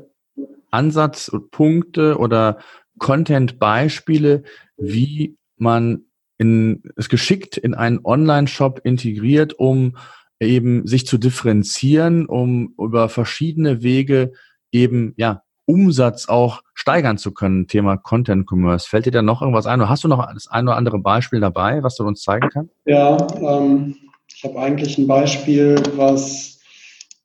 [0.71, 2.59] Ansatzpunkte oder
[2.99, 4.43] Content-Beispiele,
[4.77, 6.05] wie man
[6.37, 9.97] in, es geschickt in einen Online-Shop integriert, um
[10.39, 14.33] eben sich zu differenzieren, um über verschiedene Wege
[14.71, 18.87] eben ja Umsatz auch steigern zu können, Thema Content Commerce.
[18.87, 19.87] Fällt dir da noch irgendwas ein?
[19.87, 22.73] Hast du noch das ein oder andere Beispiel dabei, was du uns zeigen kannst?
[22.85, 23.95] Ja, ähm,
[24.33, 26.59] ich habe eigentlich ein Beispiel, was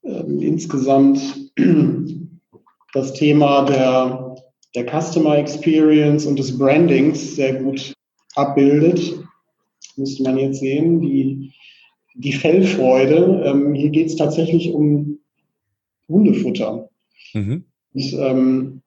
[0.05, 1.20] ähm, insgesamt
[2.95, 4.36] das Thema der,
[4.74, 7.93] der Customer Experience und des Brandings sehr gut
[8.36, 9.18] abbildet.
[9.97, 11.53] Müsste man jetzt sehen, die,
[12.14, 13.43] die Fellfreude.
[13.45, 15.18] Ähm, hier geht es tatsächlich um
[16.09, 16.89] Hundefutter.
[17.35, 17.64] Mhm.
[17.95, 18.83] Und, ähm,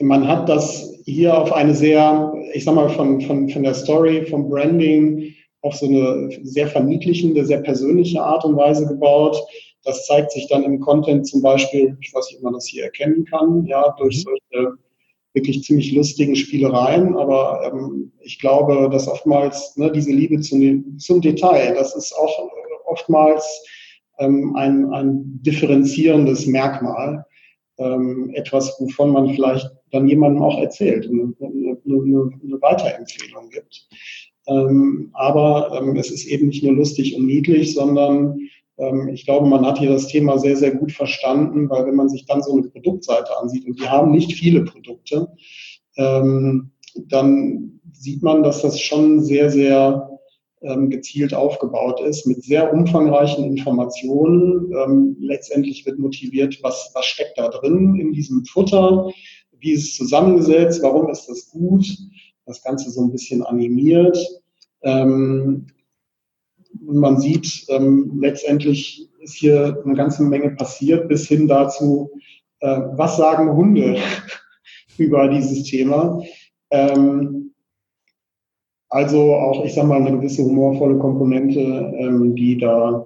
[0.00, 4.26] man hat das hier auf eine sehr, ich sag mal, von, von, von der Story,
[4.26, 9.36] vom Branding auf so eine sehr verniedlichende, sehr persönliche Art und Weise gebaut.
[9.84, 12.84] Das zeigt sich dann im Content zum Beispiel, ich weiß nicht, ob man das hier
[12.84, 14.30] erkennen kann, ja, durch mhm.
[14.52, 14.74] solche
[15.32, 17.16] wirklich ziemlich lustigen Spielereien.
[17.16, 22.50] Aber ähm, ich glaube, dass oftmals ne, diese Liebe zum, zum Detail, das ist auch
[22.86, 23.44] oftmals
[24.18, 27.24] ähm, ein, ein differenzierendes Merkmal
[27.78, 33.88] ähm, etwas, wovon man vielleicht dann jemandem auch erzählt eine, eine, eine Weiterempfehlung gibt.
[34.46, 38.38] Ähm, aber ähm, es ist eben nicht nur lustig und niedlich, sondern
[38.76, 42.08] ähm, ich glaube, man hat hier das Thema sehr, sehr gut verstanden, weil wenn man
[42.08, 45.28] sich dann so eine Produktseite ansieht, und die haben nicht viele Produkte,
[45.96, 46.72] ähm,
[47.06, 50.13] dann sieht man, dass das schon sehr, sehr
[50.88, 54.72] gezielt aufgebaut ist, mit sehr umfangreichen Informationen.
[54.72, 59.10] Ähm, letztendlich wird motiviert, was, was steckt da drin in diesem Futter,
[59.58, 61.86] wie ist es zusammengesetzt, warum ist das gut,
[62.46, 64.18] das Ganze so ein bisschen animiert.
[64.82, 65.66] Ähm,
[66.86, 72.10] und man sieht, ähm, letztendlich ist hier eine ganze Menge passiert, bis hin dazu,
[72.60, 73.96] äh, was sagen Hunde
[74.98, 76.22] über dieses Thema.
[76.70, 77.43] Ähm,
[78.94, 81.58] also auch, ich sage mal, eine gewisse humorvolle Komponente,
[81.98, 83.04] ähm, die da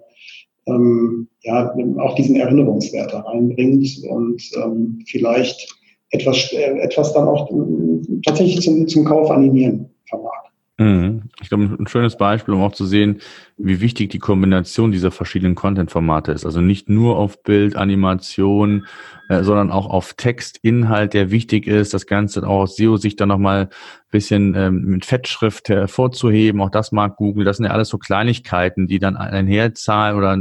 [0.66, 5.74] ähm, ja auch diesen Erinnerungswert da reinbringt und ähm, vielleicht
[6.11, 10.47] etwas, äh, etwas dann auch äh, tatsächlich zum, zum Kauf animieren vermag.
[10.81, 11.31] Mhm.
[11.43, 13.20] Ich glaube, ein schönes Beispiel, um auch zu sehen,
[13.57, 16.47] wie wichtig die Kombination dieser verschiedenen Content-Formate ist.
[16.47, 18.87] Also nicht nur auf Bild, Animation,
[19.29, 21.95] äh, sondern auch auf Text, Inhalt, der wichtig ist.
[21.95, 23.68] Das Ganze auch aus SEO-Sicht dann nochmal ein
[24.12, 26.61] bisschen ähm, mit Fettschrift hervorzuheben.
[26.61, 27.45] Auch das mag Google.
[27.45, 30.39] Das sind ja alles so Kleinigkeiten, die dann einherzahlen oder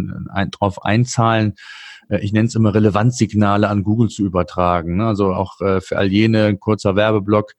[0.52, 1.56] drauf einzahlen,
[2.10, 4.98] äh, ich nenne es immer Relevanzsignale an Google zu übertragen.
[4.98, 5.08] Ne?
[5.08, 7.54] Also auch äh, für all jene, kurzer Werbeblock,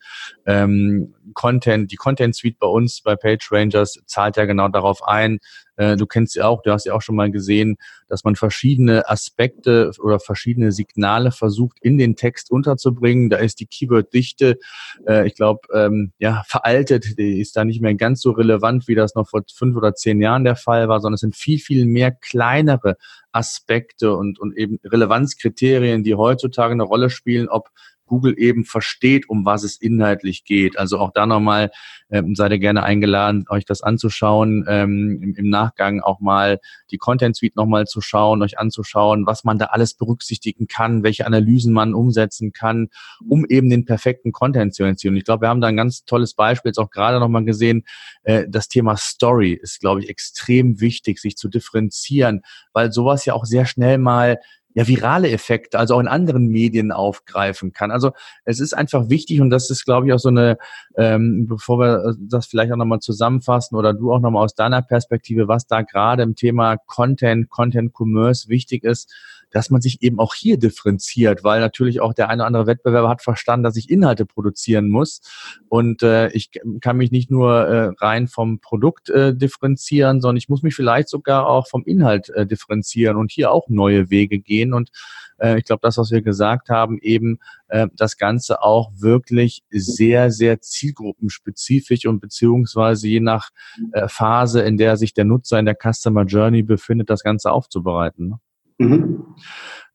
[0.48, 5.40] ähm, Content, die Content Suite bei uns bei Page Rangers zahlt ja genau darauf ein,
[5.76, 7.76] äh, du kennst sie auch, du hast ja auch schon mal gesehen,
[8.08, 13.28] dass man verschiedene Aspekte oder verschiedene Signale versucht, in den Text unterzubringen.
[13.28, 14.58] Da ist die Keyword-Dichte,
[15.06, 18.94] äh, ich glaube, ähm, ja, veraltet, die ist da nicht mehr ganz so relevant, wie
[18.94, 21.84] das noch vor fünf oder zehn Jahren der Fall war, sondern es sind viel, viel
[21.84, 22.96] mehr kleinere
[23.32, 27.68] Aspekte und, und eben Relevanzkriterien, die heutzutage eine Rolle spielen, ob
[28.08, 30.78] Google eben versteht, um was es inhaltlich geht.
[30.78, 31.70] Also auch da nochmal
[32.10, 36.58] ähm, seid ihr gerne eingeladen, euch das anzuschauen, ähm, im, im, Nachgang auch mal
[36.90, 41.26] die Content Suite nochmal zu schauen, euch anzuschauen, was man da alles berücksichtigen kann, welche
[41.26, 42.88] Analysen man umsetzen kann,
[43.28, 45.16] um eben den perfekten Content zu erzielen.
[45.16, 47.84] Ich glaube, wir haben da ein ganz tolles Beispiel jetzt auch gerade nochmal gesehen.
[48.22, 52.42] Äh, das Thema Story ist, glaube ich, extrem wichtig, sich zu differenzieren,
[52.72, 54.38] weil sowas ja auch sehr schnell mal
[54.78, 57.90] ja, virale Effekte, also auch in anderen Medien aufgreifen kann.
[57.90, 58.12] Also
[58.44, 60.56] es ist einfach wichtig und das ist, glaube ich, auch so eine,
[60.96, 64.80] ähm, bevor wir äh, das vielleicht auch nochmal zusammenfassen oder du auch nochmal aus deiner
[64.80, 69.12] Perspektive, was da gerade im Thema Content, Content Commerce wichtig ist,
[69.50, 73.08] dass man sich eben auch hier differenziert, weil natürlich auch der eine oder andere Wettbewerber
[73.08, 75.20] hat verstanden, dass ich Inhalte produzieren muss.
[75.68, 76.50] Und äh, ich
[76.80, 81.08] kann mich nicht nur äh, rein vom Produkt äh, differenzieren, sondern ich muss mich vielleicht
[81.08, 84.67] sogar auch vom Inhalt äh, differenzieren und hier auch neue Wege gehen.
[84.72, 84.90] Und
[85.38, 87.38] äh, ich glaube, das, was wir gesagt haben, eben
[87.68, 93.50] äh, das Ganze auch wirklich sehr, sehr zielgruppenspezifisch und beziehungsweise je nach
[93.92, 98.28] äh, Phase, in der sich der Nutzer in der Customer Journey befindet, das Ganze aufzubereiten.
[98.28, 98.40] Ne?
[98.78, 99.34] Mhm.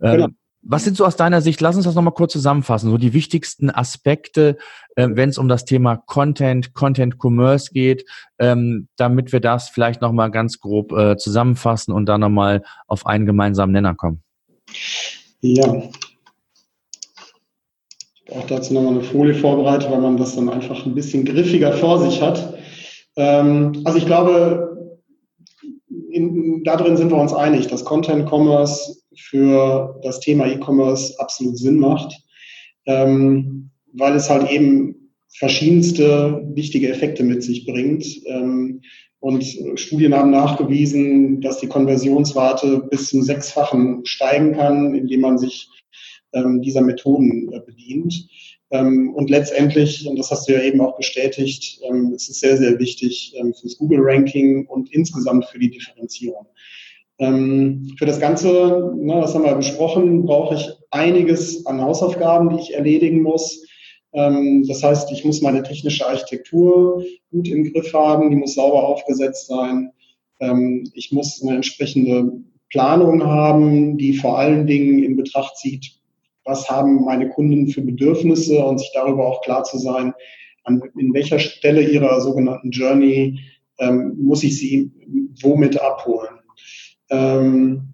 [0.02, 0.28] Ähm, genau.
[0.66, 3.70] Was sind so aus deiner Sicht, lass uns das nochmal kurz zusammenfassen, so die wichtigsten
[3.70, 4.58] Aspekte,
[4.96, 8.06] äh, wenn es um das Thema Content, Content Commerce geht,
[8.40, 13.26] ähm, damit wir das vielleicht nochmal ganz grob äh, zusammenfassen und dann nochmal auf einen
[13.26, 14.24] gemeinsamen Nenner kommen.
[15.42, 15.84] Ja.
[18.26, 21.26] Ich habe auch dazu nochmal eine Folie vorbereitet, weil man das dann einfach ein bisschen
[21.26, 22.58] griffiger vor sich hat.
[23.16, 24.98] Ähm, also ich glaube,
[26.12, 31.58] in, da drin sind wir uns einig, dass Content Commerce für das Thema E-Commerce absolut
[31.58, 32.16] Sinn macht,
[32.86, 38.06] ähm, weil es halt eben verschiedenste wichtige Effekte mit sich bringt.
[38.28, 38.82] Ähm,
[39.24, 39.42] und
[39.80, 45.70] Studien haben nachgewiesen, dass die Konversionsrate bis zum Sechsfachen steigen kann, indem man sich
[46.34, 48.28] ähm, dieser Methoden äh, bedient.
[48.72, 52.58] Ähm, und letztendlich, und das hast du ja eben auch bestätigt, ähm, es ist sehr,
[52.58, 56.46] sehr wichtig ähm, fürs Google-Ranking und insgesamt für die Differenzierung.
[57.20, 62.62] Ähm, für das Ganze, ne, das haben wir besprochen, brauche ich einiges an Hausaufgaben, die
[62.62, 63.66] ich erledigen muss.
[64.14, 68.88] Ähm, das heißt, ich muss meine technische Architektur gut im Griff haben, die muss sauber
[68.88, 69.92] aufgesetzt sein.
[70.40, 72.32] Ähm, ich muss eine entsprechende
[72.70, 76.00] Planung haben, die vor allen Dingen in Betracht zieht,
[76.46, 80.14] was haben meine Kunden für Bedürfnisse und sich darüber auch klar zu sein,
[80.64, 83.40] an, in welcher Stelle ihrer sogenannten Journey
[83.80, 84.92] ähm, muss ich sie
[85.42, 86.40] womit abholen.
[87.10, 87.94] Ähm,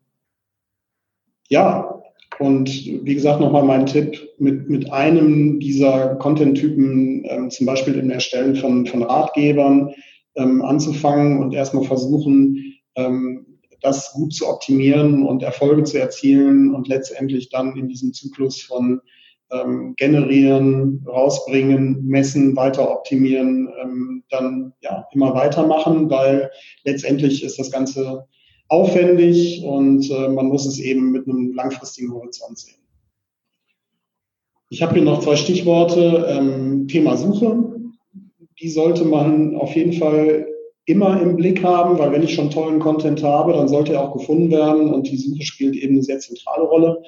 [1.50, 1.99] ja,
[2.40, 8.10] und wie gesagt, nochmal mein Tipp, mit, mit einem dieser Content-Typen, ähm, zum Beispiel im
[8.10, 9.94] Erstellen von, von Ratgebern,
[10.36, 13.46] ähm, anzufangen und erstmal versuchen, ähm,
[13.82, 19.02] das gut zu optimieren und Erfolge zu erzielen und letztendlich dann in diesem Zyklus von
[19.52, 26.52] ähm, generieren, rausbringen, messen, weiter optimieren, ähm, dann ja immer weitermachen, weil
[26.86, 28.28] letztendlich ist das Ganze
[28.70, 32.76] aufwendig und äh, man muss es eben mit einem langfristigen Horizont sehen.
[34.70, 36.28] Ich habe hier noch zwei Stichworte.
[36.30, 37.76] Ähm, Thema Suche.
[38.62, 40.48] Die sollte man auf jeden Fall
[40.86, 44.14] immer im Blick haben, weil wenn ich schon tollen Content habe, dann sollte er auch
[44.14, 47.02] gefunden werden und die Suche spielt eben eine sehr zentrale Rolle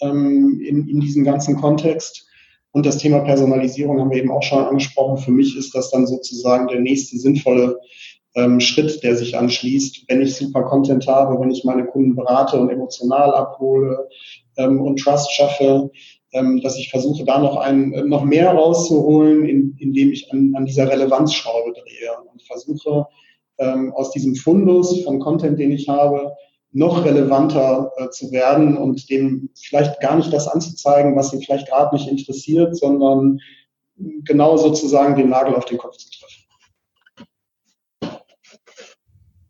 [0.00, 2.26] ähm, in, in diesem ganzen Kontext.
[2.72, 5.18] Und das Thema Personalisierung haben wir eben auch schon angesprochen.
[5.18, 7.78] Für mich ist das dann sozusagen der nächste sinnvolle
[8.34, 12.58] ähm, Schritt, der sich anschließt, wenn ich super Content habe, wenn ich meine Kunden berate
[12.58, 14.08] und emotional abhole
[14.56, 15.90] ähm, und Trust schaffe,
[16.32, 20.54] ähm, dass ich versuche, da noch ein, äh, noch mehr rauszuholen, in, indem ich an,
[20.56, 23.06] an dieser Relevanzschraube drehe und versuche,
[23.58, 26.32] ähm, aus diesem Fundus von Content, den ich habe,
[26.72, 31.68] noch relevanter äh, zu werden und dem vielleicht gar nicht das anzuzeigen, was ihn vielleicht
[31.68, 33.38] gerade nicht interessiert, sondern
[34.24, 36.41] genau sozusagen den Nagel auf den Kopf zu treffen.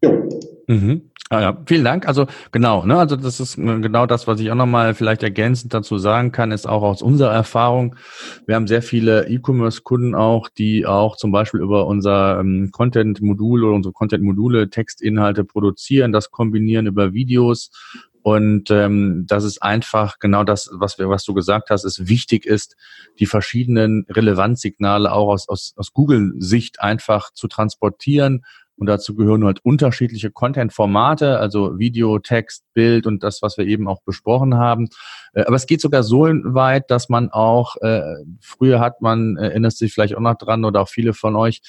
[0.04, 0.28] Jo.
[0.68, 1.10] Mhm.
[1.30, 2.06] Ah, ja, vielen Dank.
[2.06, 5.72] Also genau, ne, also das ist äh, genau das, was ich auch nochmal vielleicht ergänzend
[5.72, 7.96] dazu sagen kann, ist auch aus unserer Erfahrung.
[8.46, 13.74] Wir haben sehr viele E-Commerce-Kunden auch, die auch zum Beispiel über unser ähm, Content-Modul oder
[13.74, 17.70] unsere Content-Module Textinhalte produzieren, das kombinieren über Videos
[18.22, 22.46] und ähm, das ist einfach genau das, was wir, was du gesagt hast, ist wichtig
[22.46, 22.76] ist,
[23.18, 28.44] die verschiedenen Relevanzsignale auch aus, aus, aus Google-Sicht einfach zu transportieren
[28.76, 33.86] und dazu gehören halt unterschiedliche Content-Formate, also Video, Text, Bild und das, was wir eben
[33.86, 34.88] auch besprochen haben.
[35.34, 38.02] Äh, aber es geht sogar so weit, dass man auch, äh,
[38.40, 41.60] früher hat man, erinnert sich vielleicht auch noch dran oder auch viele von euch,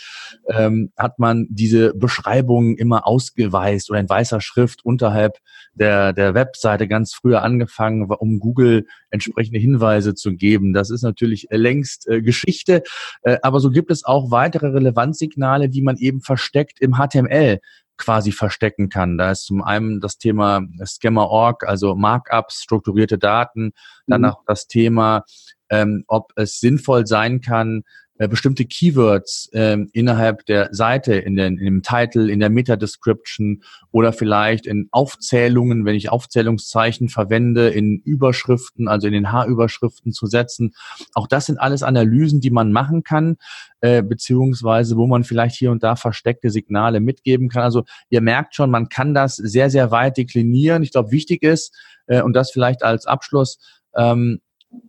[0.49, 5.37] ähm, hat man diese Beschreibungen immer ausgeweist oder in weißer Schrift unterhalb
[5.73, 10.73] der, der Webseite ganz früher angefangen, um Google entsprechende Hinweise zu geben.
[10.73, 12.83] Das ist natürlich längst äh, Geschichte,
[13.23, 17.59] äh, aber so gibt es auch weitere Relevanzsignale, die man eben versteckt im HTML
[17.97, 19.17] quasi verstecken kann.
[19.17, 23.73] Da ist zum einen das Thema Scammer.org, also Markups, strukturierte Daten,
[24.07, 24.27] dann mhm.
[24.27, 25.23] auch das Thema,
[25.69, 27.83] ähm, ob es sinnvoll sein kann,
[28.19, 33.63] äh, bestimmte Keywords ähm, innerhalb der Seite, in, den, in dem Titel, in der Meta-Description
[33.91, 40.27] oder vielleicht in Aufzählungen, wenn ich Aufzählungszeichen verwende, in Überschriften, also in den H-Überschriften zu
[40.27, 40.75] setzen.
[41.15, 43.37] Auch das sind alles Analysen, die man machen kann,
[43.81, 47.63] äh, beziehungsweise wo man vielleicht hier und da versteckte Signale mitgeben kann.
[47.63, 50.83] Also ihr merkt schon, man kann das sehr, sehr weit deklinieren.
[50.83, 51.75] Ich glaube, wichtig ist,
[52.07, 53.57] äh, und das vielleicht als Abschluss,
[53.95, 54.39] ähm,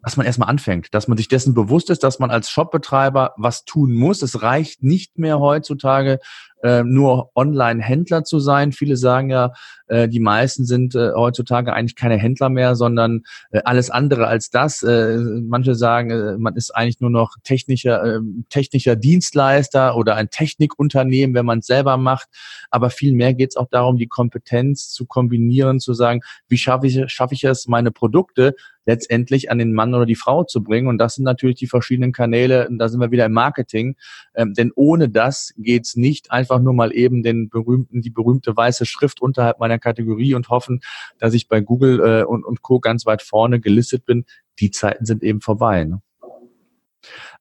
[0.03, 3.65] dass man erstmal anfängt, dass man sich dessen bewusst ist, dass man als Shopbetreiber was
[3.65, 4.23] tun muss.
[4.23, 6.19] Es reicht nicht mehr heutzutage
[6.63, 8.73] äh, nur Online-Händler zu sein.
[8.73, 9.53] Viele sagen ja,
[9.87, 14.51] äh, die meisten sind äh, heutzutage eigentlich keine Händler mehr, sondern äh, alles andere als
[14.51, 14.83] das.
[14.83, 20.31] Äh, manche sagen, äh, man ist eigentlich nur noch technischer, äh, technischer Dienstleister oder ein
[20.31, 22.29] Technikunternehmen, wenn man es selber macht.
[22.71, 26.87] Aber viel mehr geht es auch darum, die Kompetenz zu kombinieren, zu sagen, wie schaffe
[26.87, 28.55] ich, schaffe ich es, meine Produkte
[28.87, 30.89] letztendlich an den Mann oder die Frau zu bringen.
[30.89, 33.97] Und das sind natürlich die verschiedenen Kanäle, da sind wir wieder im Marketing.
[34.35, 38.87] Ähm, denn ohne das geht's nicht einfach nur mal eben den berühmten, die berühmte weiße
[38.87, 40.81] Schrift unterhalb meiner Kategorie und hoffen,
[41.19, 42.81] dass ich bei Google äh, und, und Co.
[42.81, 44.25] ganz weit vorne gelistet bin.
[44.61, 45.85] Die Zeiten sind eben vorbei.
[45.85, 46.01] Ne?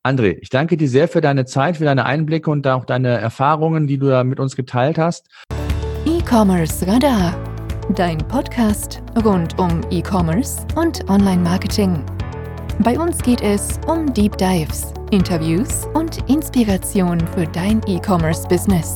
[0.04, 3.88] André, ich danke dir sehr für deine Zeit, für deine Einblicke und auch deine Erfahrungen,
[3.88, 5.28] die du da mit uns geteilt hast.
[6.06, 7.36] E-Commerce Radar,
[7.90, 12.04] dein Podcast rund um E-Commerce und Online-Marketing.
[12.80, 18.96] Bei uns geht es um Deep Dives, Interviews und Inspiration für dein E-Commerce-Business.